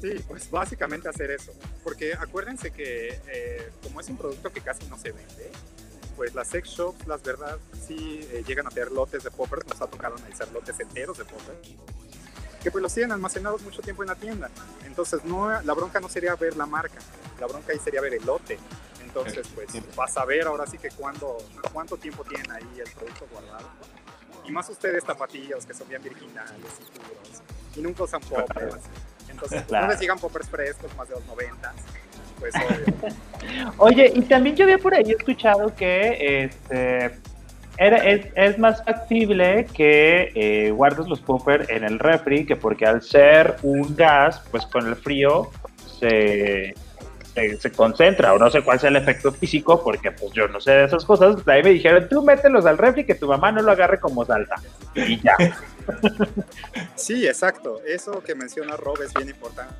[0.00, 1.52] Sí, pues básicamente hacer eso.
[1.82, 5.50] Porque acuérdense que eh, como es un producto que casi no se vende,
[6.14, 9.80] pues las sex shops, las verdad, sí eh, llegan a tener lotes de poppers, nos
[9.80, 11.58] ha tocado analizar lotes enteros de poppers,
[12.62, 14.50] que pues los tienen almacenados mucho tiempo en la tienda.
[14.84, 16.98] Entonces, no, la bronca no sería ver la marca,
[17.40, 18.58] la bronca ahí sería ver el lote.
[19.02, 21.38] Entonces, pues vas a ver ahora sí que cuándo,
[21.72, 23.68] cuánto tiempo tienen ahí el producto guardado.
[24.44, 27.42] Y más ustedes tapatillos que son bien virginales y puros,
[27.76, 28.84] y nunca usan poppers.
[29.28, 31.74] Entonces, no les llegan poppers frescos más de los 90
[32.38, 32.54] pues
[33.78, 37.12] Oye, y también yo había por ahí escuchado que este
[37.78, 43.56] es, más factible que eh, guardes los poppers en el refri, que porque al ser
[43.62, 45.50] un gas, pues con el frío
[45.98, 46.74] se,
[47.34, 50.70] se, concentra, o no sé cuál sea el efecto físico, porque pues yo no sé
[50.72, 51.36] de esas cosas.
[51.48, 54.56] Ahí me dijeron, tú mételos al refri, que tu mamá no lo agarre como salsa.
[54.94, 55.36] Y ya.
[56.96, 57.82] Sí, exacto.
[57.86, 59.74] Eso que menciona Rob es bien importante,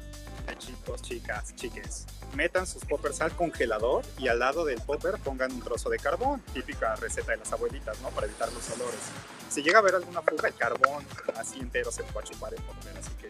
[0.58, 5.60] chicos, chicas, chiques metan sus poppers al congelador y al lado del popper pongan un
[5.60, 8.10] trozo de carbón, típica receta de las abuelitas, ¿no?
[8.10, 9.00] Para evitar los olores.
[9.48, 11.04] Si llega a haber alguna fuga, el carbón
[11.36, 13.28] así entero se puede chupar el popper, así que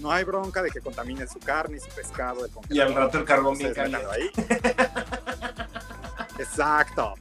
[0.00, 2.44] no hay bronca de que contamine su carne y su pescado.
[2.44, 4.30] El y al rato el carbón bien ahí.
[6.38, 7.14] Exacto.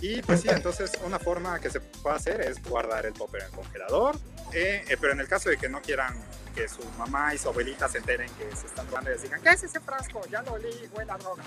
[0.00, 3.46] Y pues sí, entonces una forma que se puede hacer es guardar el popper en
[3.48, 4.16] el congelador,
[4.52, 6.16] eh, eh, pero en el caso de que no quieran
[6.54, 9.42] que su mamá y su abuelita se enteren que se están robando y les digan,
[9.42, 10.20] ¿qué es ese frasco?
[10.30, 11.42] Ya lo olí, huele a droga.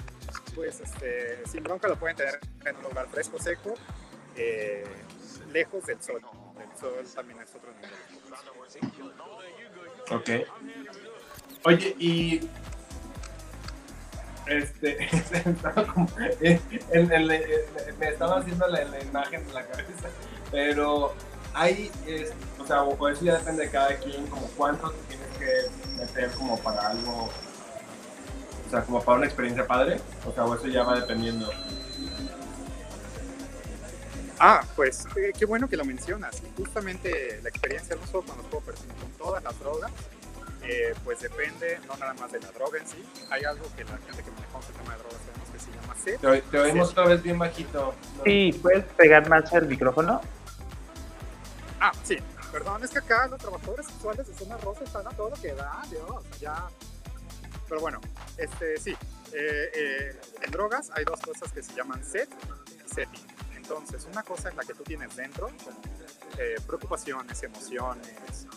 [0.53, 3.73] Pues este, sin bronca lo pueden tener en un lugar fresco, seco,
[4.35, 4.85] eh,
[5.51, 6.21] lejos del sol.
[6.59, 7.91] El sol también es otro nivel.
[10.11, 10.29] Ok.
[11.63, 12.49] Oye, y
[14.47, 15.09] este,
[15.93, 17.27] como, en,
[17.99, 20.09] me estaba haciendo la, imagen en la cabeza,
[20.51, 21.13] pero
[21.57, 21.91] hay,
[22.59, 26.57] o sea, o eso ya depende de cada quien, como cuánto tienes que meter como
[26.59, 27.29] para algo,
[28.67, 31.49] o sea, como para una experiencia padre, o sea, o eso ya va dependiendo.
[34.39, 36.43] Ah, pues eh, qué bueno que lo mencionas.
[36.43, 39.91] Y justamente la experiencia no solo con los poppers, sino con todas las drogas,
[40.61, 43.03] eh, pues depende no nada más de la droga en sí.
[43.31, 45.95] Hay algo que la gente que manejamos el tema de drogas sabemos que se llama
[45.95, 46.43] sed.
[46.51, 47.95] Te, oímos otra vez bien bajito.
[48.23, 50.21] Sí, ¿puedes pegar más el micrófono?
[51.79, 52.17] Ah, sí.
[52.51, 55.53] Perdón, es que acá los trabajadores sexuales de zona rosa están a todo lo que
[55.53, 56.67] da, Dios, ya.
[57.67, 57.99] Pero bueno,
[58.37, 58.95] este, sí.
[59.33, 62.29] Eh, eh, en drogas hay dos cosas que se llaman set
[62.85, 63.27] y setting.
[63.55, 65.77] Entonces, una cosa es la que tú tienes dentro, como
[66.65, 68.47] preocupaciones, emociones,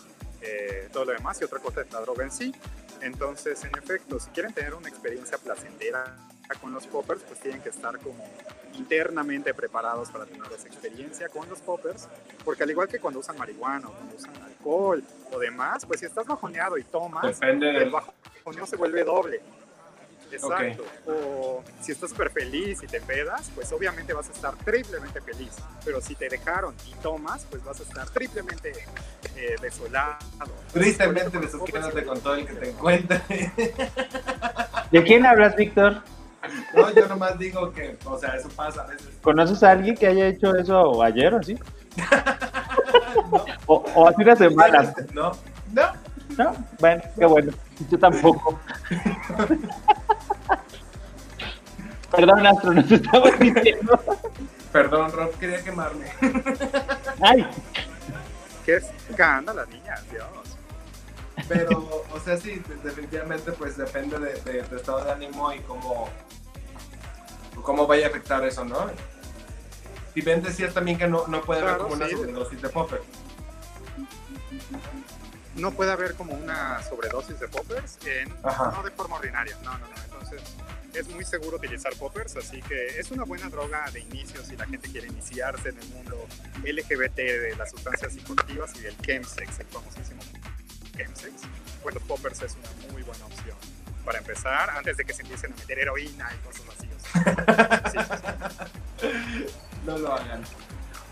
[0.41, 2.53] eh, todo lo demás y otra cosa es la droga en sí.
[3.01, 6.15] Entonces, en efecto, si quieren tener una experiencia placentera
[6.59, 8.27] con los poppers, pues tienen que estar como
[8.73, 12.07] internamente preparados para tener esa experiencia con los poppers,
[12.43, 16.05] porque al igual que cuando usan marihuana o cuando usan alcohol o demás, pues si
[16.05, 19.41] estás bajoneado y tomas, el bajoneo se vuelve doble.
[20.31, 20.85] Exacto.
[21.07, 25.57] O si estás súper feliz y te pedas, pues obviamente vas a estar triplemente feliz.
[25.83, 28.71] Pero si te dejaron y tomas, pues vas a estar triplemente
[29.35, 30.17] eh, desolado.
[30.71, 33.21] Tristemente desolándote con todo el que te encuentres.
[34.91, 36.01] ¿De quién hablas, Víctor?
[36.75, 39.09] No, yo nomás digo que, o sea, eso pasa a veces.
[39.21, 41.57] ¿Conoces a alguien que haya hecho eso ayer o así?
[43.67, 44.93] o, o hace unas semanas.
[45.13, 45.31] No,
[45.73, 45.83] no.
[46.37, 46.55] ¿No?
[46.79, 47.51] Bueno, qué bueno.
[47.89, 48.59] Yo tampoco.
[52.11, 53.99] Perdón, Astro, nos estaba diciendo.
[54.71, 56.05] Perdón, Rob, quería quemarme.
[57.21, 57.45] ¡Ay!
[58.65, 59.95] ¡Qué escándalo, niña!
[60.09, 60.25] Dios.
[61.47, 66.09] Pero, o sea, sí, definitivamente, pues depende de, tu estado de ánimo y cómo,
[67.63, 68.89] cómo vaya a afectar eso, ¿no?
[70.13, 73.01] Y Ben decías también que no, no puede haber como una sobredosis de popper.
[75.55, 79.87] No puede haber como una sobredosis de poppers, en, no de forma ordinaria, no, no,
[79.87, 79.95] no.
[80.05, 80.41] Entonces,
[80.93, 84.65] es muy seguro utilizar poppers, así que es una buena droga de inicio si la
[84.65, 86.27] gente quiere iniciarse en el mundo
[86.63, 90.21] LGBT de las sustancias psicoactivas y del chemsex, el famosísimo
[91.03, 91.43] chemsex.
[91.83, 93.57] Bueno, poppers es una muy buena opción
[94.05, 96.87] para empezar, antes de que se empiecen a meter heroína y cosas así.
[99.85, 100.41] no lo hagan.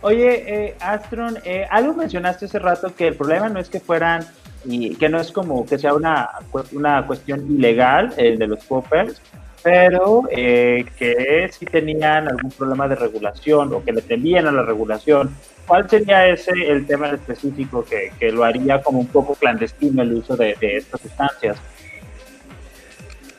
[0.01, 4.25] Oye, eh, Astron, eh, algo mencionaste hace rato que el problema no es que fueran
[4.65, 6.29] y que no es como que sea una,
[6.71, 9.21] una cuestión ilegal el de los poppers,
[9.61, 14.63] pero eh, que si tenían algún problema de regulación o que le temían a la
[14.63, 15.35] regulación.
[15.67, 20.13] ¿Cuál sería ese el tema específico que, que lo haría como un poco clandestino el
[20.13, 21.57] uso de, de estas sustancias?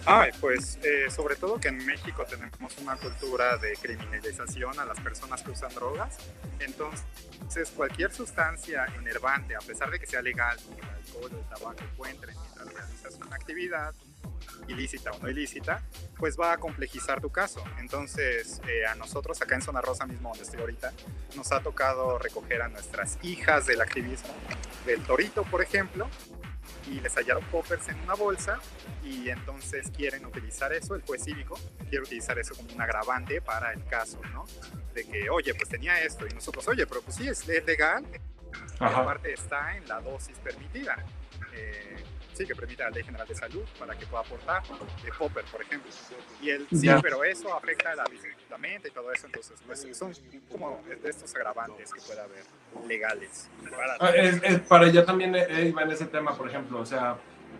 [0.07, 4.99] Ay, pues eh, sobre todo que en México tenemos una cultura de criminalización a las
[5.01, 6.17] personas que usan drogas.
[6.59, 11.85] Entonces, cualquier sustancia enervante, a pesar de que sea legal, que el alcohol el tabaco
[11.93, 13.95] encuentren mientras realizas una actividad,
[14.69, 15.83] ilícita o no ilícita,
[16.17, 17.63] pues va a complejizar tu caso.
[17.79, 20.93] Entonces, eh, a nosotros acá en Zona Rosa mismo, donde estoy ahorita,
[21.37, 24.31] nos ha tocado recoger a nuestras hijas del activismo,
[24.87, 26.09] del Torito, por ejemplo,
[26.87, 28.59] y les hallaron poppers en una bolsa
[29.05, 33.73] y entonces quieren utilizar eso, el juez cívico quiere utilizar eso como un agravante para
[33.73, 34.45] el caso, ¿no?
[34.95, 38.05] De que, oye, pues tenía esto y nosotros, oye, pero pues sí, es, legal,
[38.81, 41.05] y aparte está en la dosis permitida.
[41.53, 42.05] Eh,
[42.47, 44.63] que permite la Ley General de Salud para que pueda aportar,
[45.03, 45.91] de Popper, por ejemplo.
[46.43, 48.05] Y él, sí, pero eso afecta la,
[48.51, 50.13] la, mente y todo eso, entonces pues, son
[50.51, 52.45] como de estos agravantes que puede haber
[52.87, 53.49] legales.
[53.71, 57.17] Para, ah, es, para yo también eh, iba en ese tema, por ejemplo, o sea,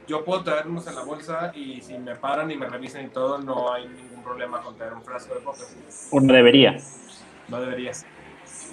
[0.07, 3.39] yo puedo traernos en la bolsa y si me paran y me revisan y todo,
[3.39, 5.67] no hay ningún problema con traer un frasco de Popper.
[6.11, 6.77] Uno debería.
[7.49, 7.93] No debería.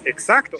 [0.04, 0.56] Exacto.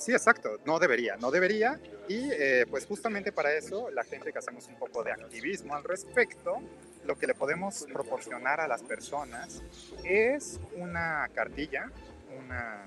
[0.00, 0.58] Sí, exacto.
[0.64, 1.78] No debería, no debería.
[2.08, 5.84] Y eh, pues justamente para eso, la gente que hacemos un poco de activismo al
[5.84, 6.56] respecto,
[7.04, 9.62] lo que le podemos proporcionar a las personas
[10.02, 11.90] es una cartilla,
[12.34, 12.82] una,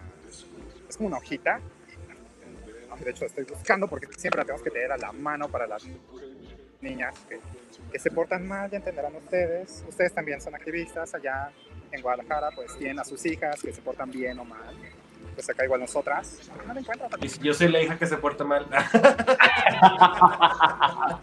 [0.89, 1.61] es como una hojita.
[2.99, 5.83] De hecho, estoy buscando porque siempre la tenemos que tener a la mano para las
[6.81, 7.39] niñas que,
[7.91, 9.83] que se portan mal, ya entenderán ustedes.
[9.87, 11.51] Ustedes también son activistas allá
[11.91, 14.75] en Guadalajara, pues tienen a sus hijas que se portan bien o mal
[15.33, 16.39] pues acá igual nosotras.
[16.65, 17.07] No encuentro.
[17.41, 18.65] Yo soy la hija que se porta mal.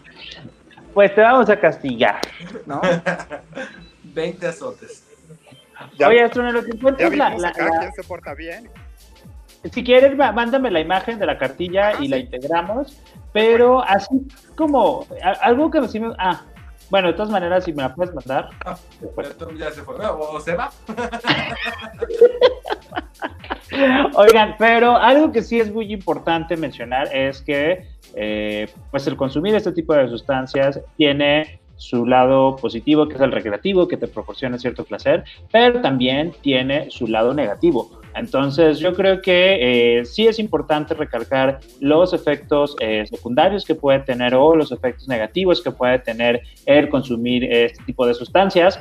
[0.93, 2.19] pues te vamos a castigar,
[2.65, 2.81] ¿no?
[4.03, 5.03] 20 azotes.
[6.05, 8.69] Oye, Astro, lo que encuentras la, la, ¿Quién se porta bien?
[9.71, 12.97] Si quieres, mándame la imagen de la cartilla ah, y la integramos,
[13.31, 15.05] pero así como
[15.41, 15.87] algo que me...
[16.17, 16.41] Ah,
[16.91, 18.49] Bueno, de todas maneras, si me la puedes mandar.
[18.65, 18.77] Ah,
[19.57, 19.95] ya se fue.
[19.95, 20.69] O se va.
[24.15, 29.55] Oigan, pero algo que sí es muy importante mencionar es que eh, pues el consumir
[29.55, 34.59] este tipo de sustancias tiene su lado positivo, que es el recreativo, que te proporciona
[34.59, 38.00] cierto placer, pero también tiene su lado negativo.
[38.15, 43.99] Entonces, yo creo que eh, sí es importante recalcar los efectos eh, secundarios que puede
[43.99, 48.79] tener o los efectos negativos que puede tener el consumir este tipo de sustancias,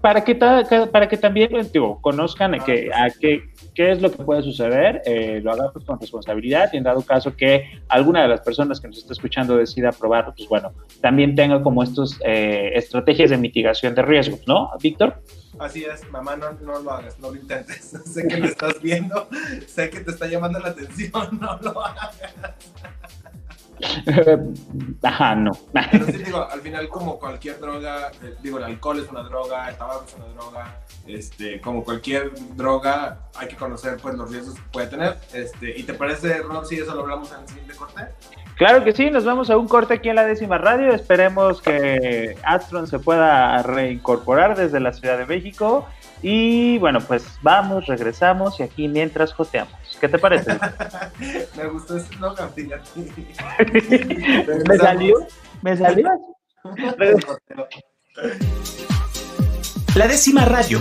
[0.00, 3.42] para que, para que también digo, conozcan a que, a qué
[3.76, 7.34] es lo que puede suceder, eh, lo hagan pues, con responsabilidad y en dado caso
[7.34, 10.70] que alguna de las personas que nos está escuchando decida probarlo, pues bueno,
[11.00, 15.20] también tenga como estos estrategias de mitigación de riesgos, ¿no, Víctor?
[15.58, 17.92] Así es, mamá, no, no lo hagas, no lo intentes.
[18.04, 19.28] sé que me estás viendo,
[19.66, 22.16] sé que te está llamando la atención, no lo hagas.
[25.02, 25.52] Ajá, no.
[25.92, 29.68] Pero sí, digo, al final, como cualquier droga, eh, digo, el alcohol es una droga,
[29.68, 34.56] el tabaco es una droga, este, como cualquier droga, hay que conocer pues los riesgos
[34.56, 35.16] que puede tener.
[35.32, 38.02] Este, ¿Y te parece, Rob, si eso lo hablamos en el siguiente corte?
[38.58, 40.92] Claro que sí, nos vamos a un corte aquí en la décima radio.
[40.92, 45.86] Esperemos que Astron se pueda reincorporar desde la Ciudad de México.
[46.22, 49.72] Y bueno, pues vamos, regresamos y aquí mientras joteamos.
[50.00, 50.54] ¿Qué te parece?
[51.56, 52.50] Me gustó ese slogan,
[54.68, 55.14] ¿Me salió?
[55.62, 56.08] ¿Me salió?
[59.94, 60.80] La décima radio.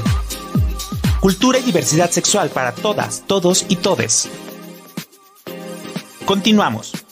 [1.19, 4.32] Cultura y diversidad sexual para todas, todos y todes.
[6.25, 7.06] Continuamos.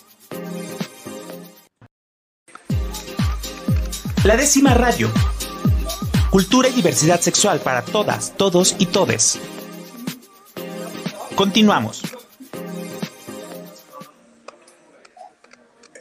[4.25, 5.11] La décima radio.
[6.31, 9.39] Cultura y diversidad sexual para todas, todos y todes.
[11.35, 12.01] Continuamos.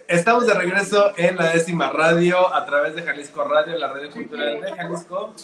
[0.09, 4.59] Estamos de regreso en la décima radio a través de Jalisco Radio, la radio cultural
[4.59, 5.35] de Jalisco.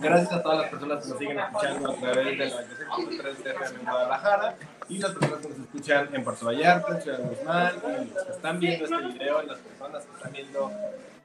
[0.00, 3.50] Gracias a todas las personas que nos siguen escuchando a través de la 96.3 de
[3.50, 4.56] FM en Guadalajara
[4.88, 7.72] y las personas que nos escuchan en Puerto Vallarta, en Ciudad Guzmán,
[8.02, 10.70] y los que están viendo este video y las personas que están viendo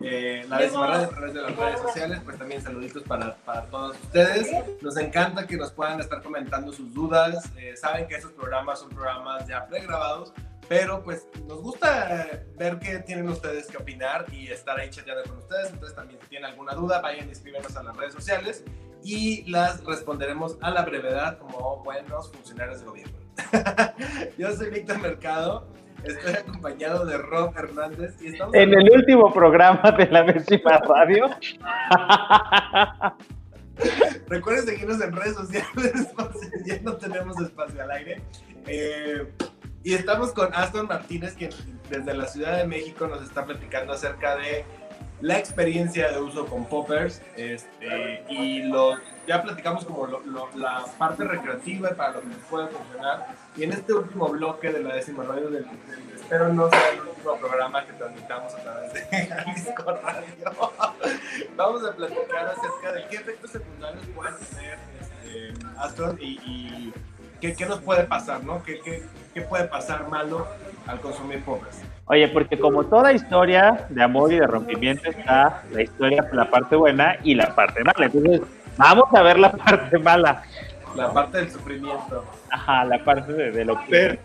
[0.02, 3.97] eh, la radio a través de las redes sociales, pues también saluditos para, para todos
[4.02, 4.47] ustedes.
[4.82, 7.52] Nos encanta que nos puedan estar comentando sus dudas.
[7.58, 10.34] Eh, saben que esos programas son programas ya pregrabados,
[10.70, 15.39] pero pues nos gusta ver qué tienen ustedes que opinar y estar ahí chateando con
[15.39, 15.72] ustedes.
[15.72, 18.64] Entonces también si tienen alguna duda, vayan y escríbenos a las redes sociales
[19.04, 23.18] y las responderemos a la brevedad como buenos funcionarios de gobierno.
[24.38, 25.68] Yo soy Víctor Mercado
[26.04, 31.30] Estoy acompañado de Rob Hernández y estamos en el último programa de la décima radio.
[34.28, 36.08] Recuerden seguirnos en redes sociales,
[36.66, 38.22] ya no tenemos espacio al aire.
[38.68, 39.28] Eh,
[39.84, 41.50] y estamos con Aston Martínez, que
[41.89, 44.66] desde la Ciudad de México nos está platicando acerca de
[45.22, 48.95] la experiencia de uso con poppers este, y lo,
[49.30, 50.08] ya platicamos como
[50.56, 53.28] la parte recreativa para lo que puede funcionar.
[53.56, 55.68] Y en este último bloque de la décima radio, del,
[56.16, 60.72] espero no sea el último programa que transmitamos a través de Jalisco Radio,
[61.56, 66.92] vamos a platicar acerca de qué efectos secundarios pueden tener este, Astron y,
[67.40, 68.64] qué, qué, nos puede pasar, ¿no?
[68.64, 69.04] ¿Qué, qué,
[69.36, 70.48] qué puede pasar malo
[70.88, 71.84] al consumir poppers?
[72.08, 76.76] Oye, porque como toda historia de amor y de rompimiento está la historia, la parte
[76.76, 78.08] buena y la parte mala.
[78.08, 78.42] Entonces,
[78.80, 80.44] vamos a ver la parte mala.
[80.96, 82.26] La parte del sufrimiento.
[82.50, 84.18] Ajá, la parte de, lo que...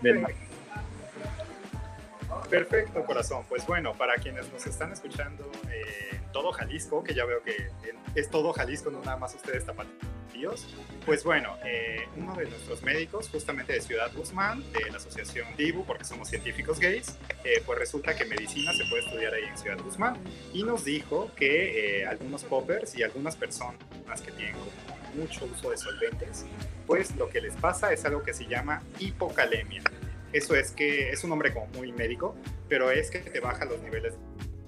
[2.49, 3.43] Perfecto, corazón.
[3.49, 7.71] Pues bueno, para quienes nos están escuchando en todo Jalisco, que ya veo que
[8.17, 10.67] es todo Jalisco, no nada más ustedes tapatíos,
[11.07, 15.87] pues bueno, eh, uno de nuestros médicos, justamente de Ciudad Guzmán, de la asociación DIBU,
[15.87, 19.79] porque somos científicos gays, eh, pues resulta que medicina se puede estudiar ahí en Ciudad
[19.79, 20.17] Guzmán,
[20.53, 23.79] y nos dijo que eh, algunos poppers y algunas personas
[24.25, 24.57] que tienen
[25.15, 26.47] mucho uso de solventes,
[26.85, 29.83] pues lo que les pasa es algo que se llama hipocalemia.
[30.33, 32.35] Eso es que es un nombre como muy médico,
[32.69, 34.15] pero es que te baja los niveles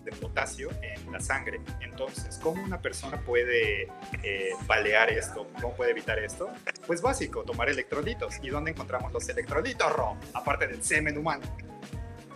[0.07, 1.61] de potasio en la sangre.
[1.81, 3.89] Entonces, ¿cómo una persona puede
[4.23, 5.47] eh, balear esto?
[5.61, 6.49] ¿Cómo puede evitar esto?
[6.87, 8.39] Pues básico, tomar electrolitos.
[8.43, 10.17] ¿Y dónde encontramos los electrolitos, Ro?
[10.33, 11.45] Aparte del semen humano.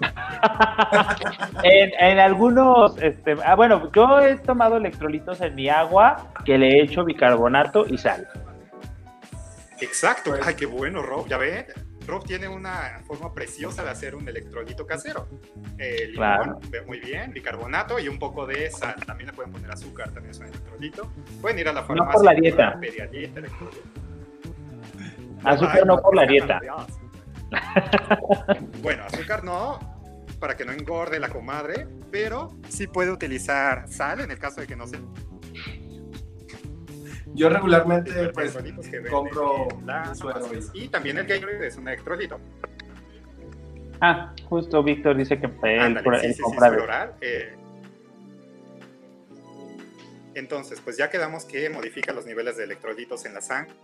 [1.62, 6.82] en, algunos, este, ah, bueno, yo he tomado electrolitos en mi agua que le he
[6.82, 8.26] hecho bicarbonato y sal.
[9.80, 11.66] Exacto, ay, qué bueno, Rob, ya ve,
[12.06, 15.28] Rob tiene una forma preciosa de hacer un electrolito casero.
[15.78, 18.96] Eh, limón, muy bien, bicarbonato y un poco de sal.
[19.06, 21.10] También le pueden poner azúcar, también es un electrolito.
[21.40, 22.12] Pueden ir a la farmacia.
[22.12, 22.80] No por la dieta.
[25.44, 26.60] azúcar no por la dieta.
[28.82, 29.78] bueno, azúcar no,
[30.38, 34.66] para que no engorde la comadre, pero sí puede utilizar sal en el caso de
[34.66, 34.98] que no se
[37.40, 38.56] yo regularmente pues,
[39.08, 39.68] compro
[40.74, 42.38] y también el Gatorade es un electrolito.
[44.02, 46.02] Ah, justo Víctor dice que el,
[46.40, 47.54] compra eh.
[50.34, 53.74] Entonces, pues ya quedamos que modifica los niveles de electrolitos en la sangre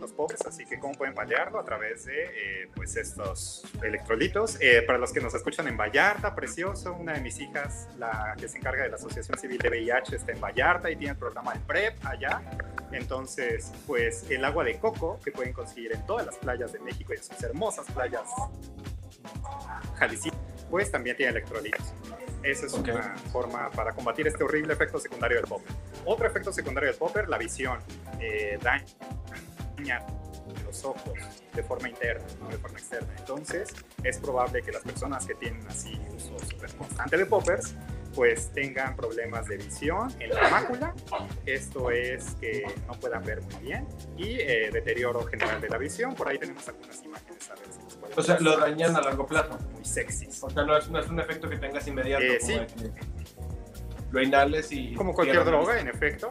[0.00, 4.56] los pobres, así que cómo pueden paliarlo a través de eh, pues estos electrolitos.
[4.60, 8.48] Eh, para los que nos escuchan en Vallarta, precioso, una de mis hijas, la que
[8.48, 11.54] se encarga de la Asociación Civil de VIH, está en Vallarta y tiene el programa
[11.54, 12.42] de PrEP allá.
[12.92, 17.12] Entonces, pues el agua de coco que pueden conseguir en todas las playas de México
[17.12, 18.28] y en sus hermosas playas
[19.96, 20.36] Jalisco,
[20.70, 21.92] pues también tiene electrolitos.
[22.42, 25.72] Esa es una forma para combatir este horrible efecto secundario del popper.
[26.04, 27.78] Otro efecto secundario del popper, la visión.
[28.20, 28.58] Eh,
[29.76, 30.04] daña
[30.66, 31.18] los ojos
[31.54, 33.12] de forma interna, no de forma externa.
[33.18, 33.72] Entonces,
[34.02, 36.36] es probable que las personas que tienen así uso
[36.76, 37.74] constante de poppers,
[38.14, 40.94] pues tengan problemas de visión en la mácula.
[41.46, 46.14] Esto es que no puedan ver muy bien y eh, deterioro general de la visión.
[46.14, 49.58] Por ahí tenemos algunas imágenes a ver si O sea, lo dañan a largo plazo.
[49.72, 50.28] Muy sexy.
[50.40, 52.24] O sea, no es, no es un efecto que tengas inmediato.
[52.24, 52.60] Eh, sí.
[54.12, 54.94] Lo inhales y.
[54.94, 56.30] Como cualquier droga, en efecto.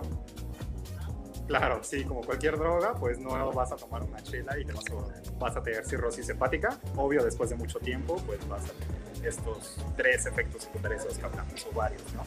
[1.47, 4.85] Claro, sí, como cualquier droga, pues no vas a tomar una chela y te vas
[4.89, 6.79] a, vas a tener cirrosis hepática.
[6.95, 11.17] Obvio, después de mucho tiempo, pues vas a tener estos tres efectos secundarios de los
[11.17, 12.21] que hablamos, o varios, ¿no?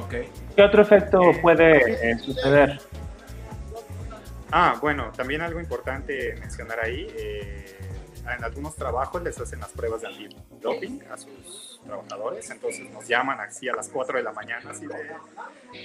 [0.00, 0.14] Ok.
[0.54, 2.80] ¿Qué otro efecto eh, puede eh, suceder?
[4.52, 7.06] Ah, bueno, también algo importante mencionar ahí.
[7.18, 7.77] Eh,
[8.20, 13.40] en algunos trabajos les hacen las pruebas de antidoping a sus trabajadores, entonces nos llaman
[13.40, 14.94] así a las 4 de la mañana, así de,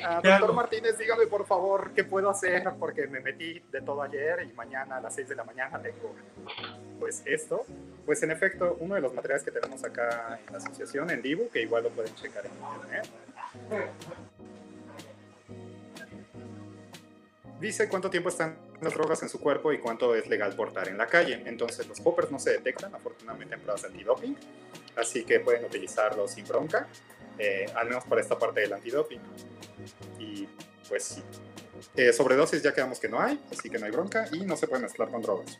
[0.04, 4.48] ah, doctor Martínez, dígame por favor qué puedo hacer, porque me metí de todo ayer
[4.50, 6.14] y mañana a las 6 de la mañana tengo
[7.00, 7.66] pues esto.
[8.06, 11.50] Pues en efecto, uno de los materiales que tenemos acá en la asociación, en Dibu,
[11.50, 13.10] que igual lo pueden checar en internet,
[17.64, 20.98] dice cuánto tiempo están las drogas en su cuerpo y cuánto es legal portar en
[20.98, 21.42] la calle.
[21.46, 24.36] Entonces los poppers no se detectan, afortunadamente en pruebas antidoping,
[24.98, 26.88] así que pueden utilizarlos sin bronca,
[27.40, 29.22] eh, al menos para esta parte del antidoping.
[30.20, 30.48] Y
[30.88, 31.24] pues sí.
[31.96, 34.68] Eh, sobredosis ya quedamos que no hay, así que no hay bronca y no se
[34.68, 35.58] puede mezclar con drogas.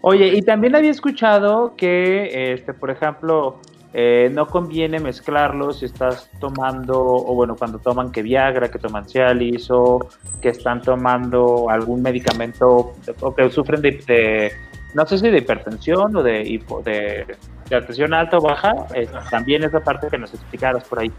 [0.00, 3.60] Oye, y también había escuchado que, este, por ejemplo,
[3.94, 9.08] eh, no conviene mezclarlo si estás tomando, o bueno, cuando toman que Viagra, que toman
[9.08, 10.08] Cialis, o
[10.42, 14.52] que están tomando algún medicamento, o que sufren de,
[14.94, 16.44] no sé si de hipertensión o de,
[16.84, 17.36] de,
[17.68, 21.12] de alta o baja, eh, también esa parte que nos explicaras por ahí.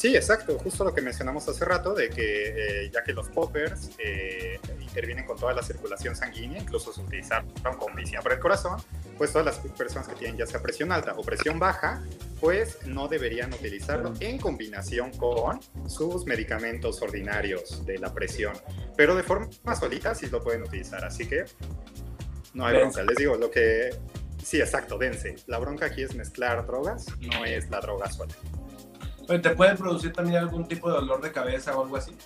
[0.00, 3.90] Sí, exacto, justo lo que mencionamos hace rato, de que eh, ya que los poppers
[3.98, 8.80] eh, intervienen con toda la circulación sanguínea, incluso se utilizaron con medicina para el corazón,
[9.18, 12.02] pues todas las personas que tienen ya sea presión alta o presión baja,
[12.40, 18.54] pues no deberían utilizarlo en combinación con sus medicamentos ordinarios de la presión,
[18.96, 21.44] pero de forma solita sí lo pueden utilizar, así que
[22.54, 23.02] no hay bronca.
[23.02, 23.90] Les digo, lo que...
[24.42, 25.36] Sí, exacto, dense.
[25.46, 28.34] La bronca aquí es mezclar drogas, no es la droga sola.
[29.26, 32.16] ¿Te puede producir también algún tipo de dolor de cabeza o algo así?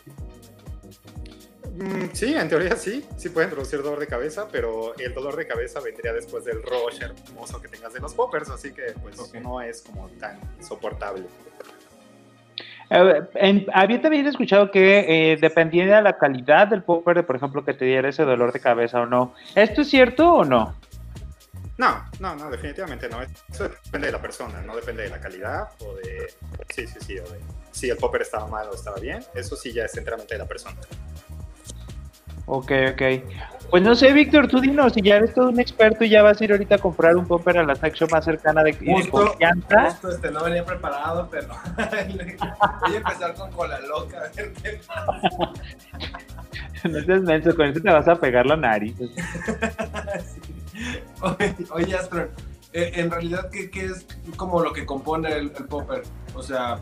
[1.74, 5.46] Mm, sí, en teoría sí, sí pueden producir dolor de cabeza, pero el dolor de
[5.46, 9.60] cabeza vendría después del rush hermoso que tengas de los poppers, así que pues no
[9.60, 11.24] es como tan soportable.
[12.90, 17.86] había también escuchado que eh, dependiendo de la calidad del popper, por ejemplo, que te
[17.86, 19.34] diera ese dolor de cabeza o no.
[19.56, 20.76] ¿Esto es cierto o no?
[21.76, 23.20] No, no, no, definitivamente no.
[23.22, 26.32] Eso depende de la persona, no depende de la calidad o de.
[26.68, 27.40] Sí, sí, sí, o de
[27.72, 29.24] si el popper estaba mal o estaba bien.
[29.34, 30.76] Eso sí ya es enteramente de la persona.
[32.46, 33.02] Ok, ok.
[33.70, 36.40] Pues no sé, Víctor, tú dinos, si ya eres todo un experto y ya vas
[36.40, 40.10] a ir ahorita a comprar un popper a la sección más cercana de, justo, Justo,
[40.10, 44.80] este, no venía preparado, pero voy a empezar con cola loca, a ver qué
[46.88, 48.94] no seas menso, con eso te vas a pegar la nariz.
[51.70, 52.30] Oye, Astro,
[52.72, 54.06] eh, en realidad, ¿qué, es
[54.36, 56.02] como lo que compone el, popper?
[56.34, 56.80] O sea...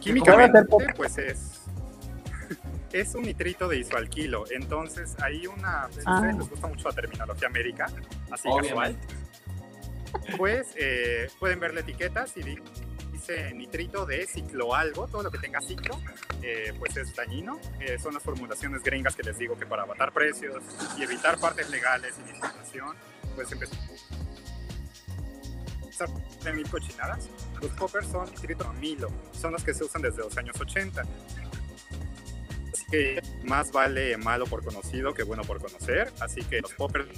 [0.00, 0.64] Químicamente,
[0.96, 1.62] pues es
[2.92, 4.44] es un nitrito de isoalquilo.
[4.50, 5.88] Entonces, hay una.
[6.06, 6.32] Ah.
[6.36, 7.86] les gusta mucho la terminología médica,
[8.30, 8.96] así casual.
[10.36, 12.42] Pues eh, pueden ver la etiqueta si
[13.26, 15.98] dice nitrito de cicloalgo, todo lo que tenga ciclo,
[16.42, 17.58] eh, pues es dañino.
[17.80, 20.62] Eh, son las formulaciones gringas que les digo que para matar precios
[20.98, 22.96] y evitar partes legales y discriminación,
[23.34, 23.78] pues empezar
[26.42, 27.28] de mil cochinadas.
[27.60, 31.02] Los poppers son nitrito amilo, son los que se usan desde los años 80
[32.90, 37.08] que más vale malo por conocido que bueno por conocer, así que los poppers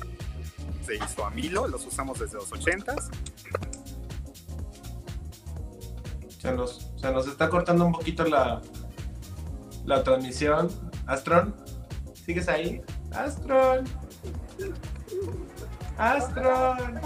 [0.87, 3.11] de isoamilo, los usamos desde los 80s.
[6.47, 8.61] Se nos, se nos está cortando un poquito la,
[9.85, 10.69] la transmisión.
[11.05, 11.53] Astron,
[12.15, 12.83] ¿sigues ahí?
[13.11, 13.85] Astron.
[15.99, 17.01] Astron.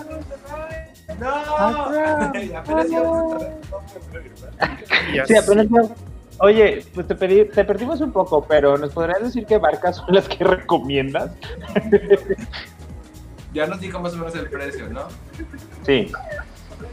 [1.18, 1.26] No.
[2.58, 2.86] apenas
[5.26, 5.66] sí, apenas
[6.40, 10.28] Oye, pues te, te perdimos un poco, pero ¿nos podrías decir qué marcas son las
[10.28, 11.32] que recomiendas?
[13.54, 15.08] ya nos dijo más o menos el precio, ¿no?
[15.86, 16.12] Sí.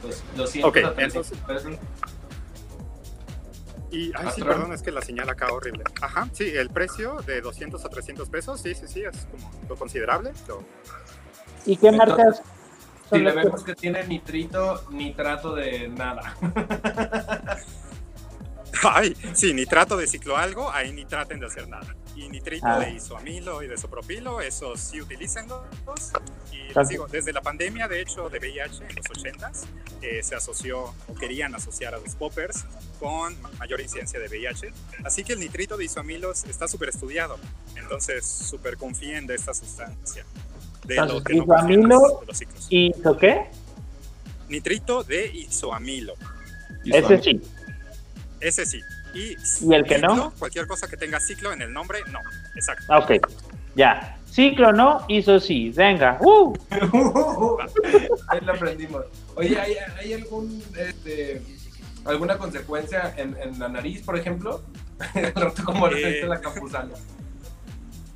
[0.02, 1.38] Los, 200 okay, entonces,
[3.92, 5.84] y, ay, sí, perdón, es que la señal acá horrible.
[6.02, 9.76] Ajá, sí, el precio de 200 a 300 pesos, sí, sí, sí, es como lo
[9.76, 10.32] considerable.
[11.66, 12.42] ¿Y qué marcas?
[13.10, 13.74] Si le vemos que...
[13.74, 16.36] que tiene nitrito, nitrato de nada.
[18.94, 21.96] Ay, sí, nitrato de cicloalgo, ahí ni traten de hacer nada.
[22.16, 22.80] Y nitrito ah.
[22.80, 25.48] de isoamilo y de sopropilo, esos sí utilizan
[26.52, 29.66] Y les digo, desde la pandemia, de hecho, de VIH en los 80s,
[30.02, 32.66] eh, se asoció o querían asociar a los poppers
[33.00, 34.74] con mayor incidencia de VIH.
[35.04, 37.38] Así que el nitrito de isoamilos está súper estudiado.
[37.76, 40.26] Entonces, súper confíen de esta sustancia.
[40.86, 42.22] De lo que isoamilo
[42.70, 43.46] ¿Y qué?
[44.50, 46.16] Nitrito de isoamilo.
[46.86, 47.42] Ese sí.
[48.40, 48.82] Ese sí.
[49.14, 49.36] Y,
[49.74, 50.32] el que no?
[50.38, 52.20] Cualquier cosa que tenga ciclo en el nombre, no.
[52.56, 52.86] Exacto.
[52.98, 53.12] Ok,
[53.76, 54.18] ya.
[54.30, 55.72] Ciclo no, hizo sí.
[55.72, 56.20] Venga.
[56.22, 56.54] ¡Uh!
[58.28, 59.06] Ahí lo aprendimos.
[59.36, 61.42] Oye, ¿hay, algún, este,
[62.06, 64.62] alguna consecuencia en, la nariz, por ejemplo?
[65.66, 66.94] Como eh, la campusana.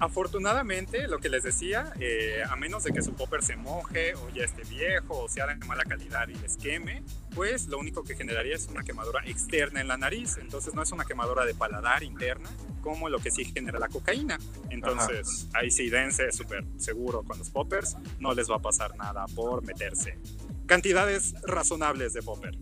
[0.02, 4.30] Afortunadamente, lo que les decía, eh, a menos de que su popper se moje o
[4.32, 7.04] ya esté viejo o sea de mala calidad y les queme,
[7.36, 10.40] pues lo único que generaría es una quemadura externa en la nariz.
[10.42, 12.50] Entonces no es una quemadura de paladar interna
[12.82, 14.40] como lo que sí genera la cocaína.
[14.72, 19.28] Entonces ahí sí dense súper seguro con los poppers, no les va a pasar nada
[19.36, 20.18] por meterse.
[20.66, 22.58] Cantidades razonables de popper.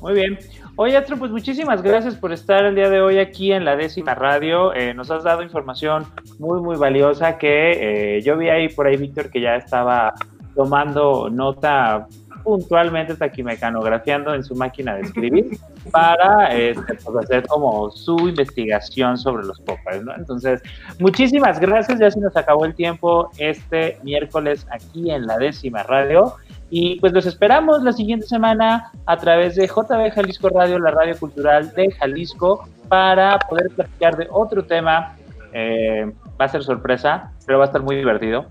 [0.00, 0.38] Muy bien.
[0.76, 4.14] Oye, Astro, pues muchísimas gracias por estar el día de hoy aquí en la décima
[4.14, 4.74] radio.
[4.74, 6.04] Eh, nos has dado información
[6.38, 10.14] muy, muy valiosa que eh, yo vi ahí por ahí, Víctor, que ya estaba
[10.54, 12.06] tomando nota
[12.46, 15.58] puntualmente, está aquí mecanografiando en su máquina de escribir
[15.90, 20.14] para este, pues, hacer como su investigación sobre los poppers, ¿no?
[20.14, 20.62] Entonces,
[21.00, 26.36] muchísimas gracias, ya se nos acabó el tiempo este miércoles aquí en la décima radio.
[26.68, 31.16] Y pues los esperamos la siguiente semana a través de JB Jalisco Radio, la radio
[31.18, 35.16] cultural de Jalisco, para poder platicar de otro tema.
[35.52, 38.46] Eh, va a ser sorpresa, pero va a estar muy divertido,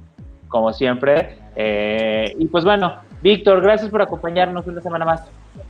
[0.47, 1.37] como siempre.
[1.55, 5.23] Eh, y pues bueno, Víctor, gracias por acompañarnos una semana más.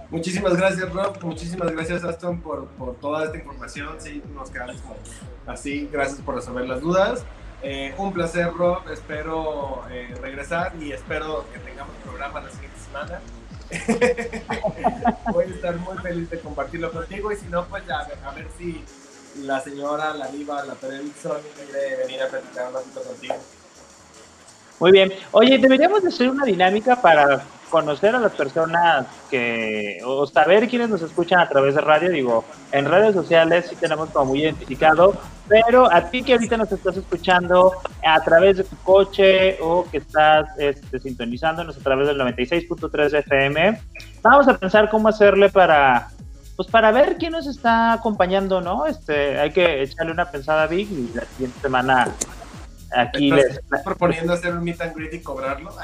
[0.10, 1.24] Muchísimas gracias, Rob.
[1.24, 3.96] Muchísimas gracias, Aston, por, por toda esta información.
[3.98, 4.78] Sí, nos quedamos
[5.48, 5.89] así.
[5.91, 7.26] Gracias por resolver las dudas.
[7.68, 8.88] Eh, un placer, Rob.
[8.91, 13.20] Espero eh, regresar y espero que tengamos programa la siguiente semana.
[15.34, 18.47] Voy a estar muy feliz de compartirlo contigo y si no, pues ya a ver
[18.59, 18.84] si
[19.41, 23.36] la señora, la diva, la televisión quiere venir a platicar un ratito contigo.
[24.80, 25.11] Muy bien.
[25.32, 31.01] Oye, deberíamos hacer una dinámica para conocer a las personas que, o saber quiénes nos
[31.01, 32.11] escuchan a través de radio.
[32.11, 35.16] Digo, en redes sociales sí tenemos como muy identificado,
[35.48, 37.74] pero a ti que ahorita nos estás escuchando
[38.06, 43.80] a través de tu coche o que estás este, sintonizándonos a través del 96.3 FM,
[44.22, 46.10] vamos a pensar cómo hacerle para,
[46.56, 48.88] pues para ver quién nos está acompañando, ¿no?
[48.88, 52.08] Este, hay que echarle una pensada Vic y la siguiente semana
[52.96, 53.82] Aquí ¿Estás, les...
[53.84, 55.70] proponiendo hacer un meet and greet y cobrarlo?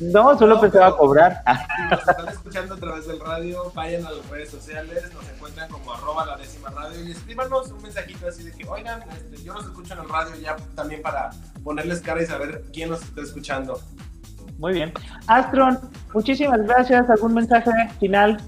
[0.00, 1.42] no, solo pensaba cobrar.
[1.76, 5.68] si nos están escuchando a través del radio, vayan a las redes sociales, nos encuentran
[5.68, 9.52] como arroba la décima radio y escríbanos un mensajito así de que, oigan, este, yo
[9.52, 11.30] los escucho en el radio ya también para
[11.62, 13.78] ponerles cara y saber quién nos está escuchando.
[14.58, 14.92] Muy bien.
[15.26, 15.78] Astron,
[16.14, 17.10] muchísimas gracias.
[17.10, 18.40] ¿Algún mensaje final?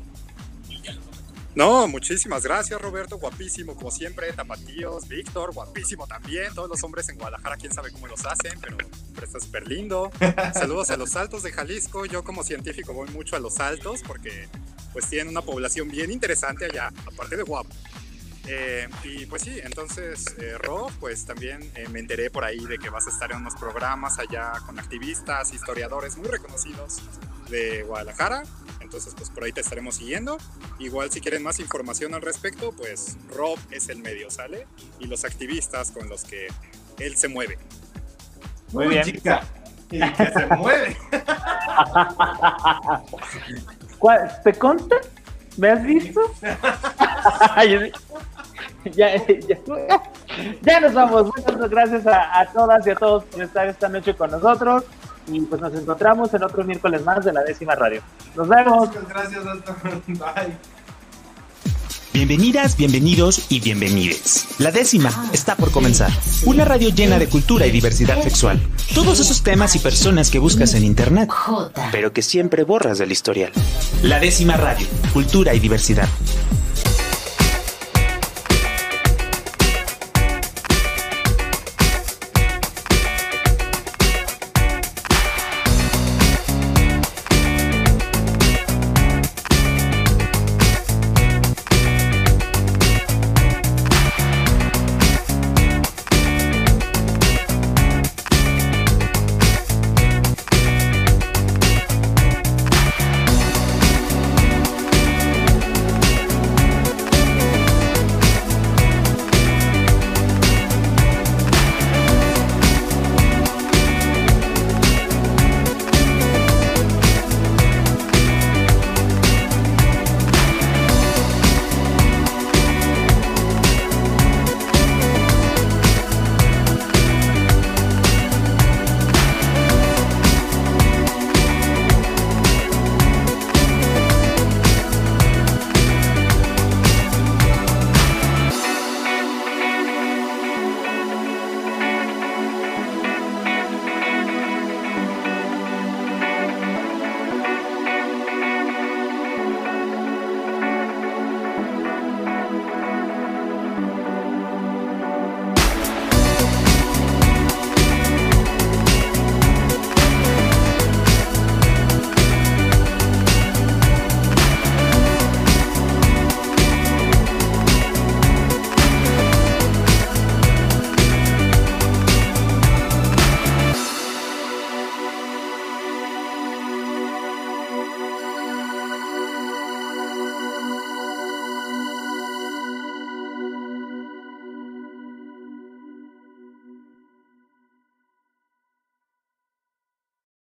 [1.55, 7.16] No, muchísimas gracias Roberto, guapísimo como siempre, Tapatíos, Víctor, guapísimo también, todos los hombres en
[7.16, 8.76] Guadalajara, quién sabe cómo los hacen, pero,
[9.22, 10.11] está súper lindo.
[10.55, 14.48] Saludos a los Altos de Jalisco, yo como científico voy mucho a los Altos porque
[14.92, 17.70] pues tienen una población bien interesante allá, aparte de guapo.
[18.46, 22.78] Eh, y pues sí, entonces, eh, Rob, pues también eh, me enteré por ahí de
[22.78, 27.00] que vas a estar en unos programas allá con activistas, historiadores muy reconocidos
[27.48, 28.42] de Guadalajara.
[28.95, 30.38] Entonces, pues por ahí te estaremos siguiendo.
[30.78, 34.68] Igual si quieren más información al respecto, pues Rob es el medio, ¿sale?
[35.01, 36.47] Y los activistas con los que
[37.01, 37.59] él se mueve.
[38.70, 39.03] Muy bien.
[39.03, 39.42] Chica.
[39.90, 40.97] Y que se mueve.
[44.45, 44.95] ¿Te consta?
[45.57, 46.20] ¿Me has visto?
[48.95, 49.16] ya, ya,
[50.62, 51.32] Ya nos vamos.
[51.36, 54.84] Muchas gracias a, todas y a todos por estar esta noche con nosotros.
[55.27, 58.03] Y pues nos encontramos en otro miércoles más de la décima radio.
[58.37, 58.89] Nos vemos.
[58.89, 59.45] Muchas gracias.
[60.07, 60.57] Bye.
[62.14, 64.47] Bienvenidas, bienvenidos y bienvenides.
[64.59, 66.12] La décima está por comenzar.
[66.45, 68.62] Una radio llena de cultura y diversidad sexual.
[68.95, 71.29] Todos esos temas y personas que buscas en internet,
[71.91, 73.51] pero que siempre borras del historial.
[74.05, 76.09] La décima radio, cultura y diversidad.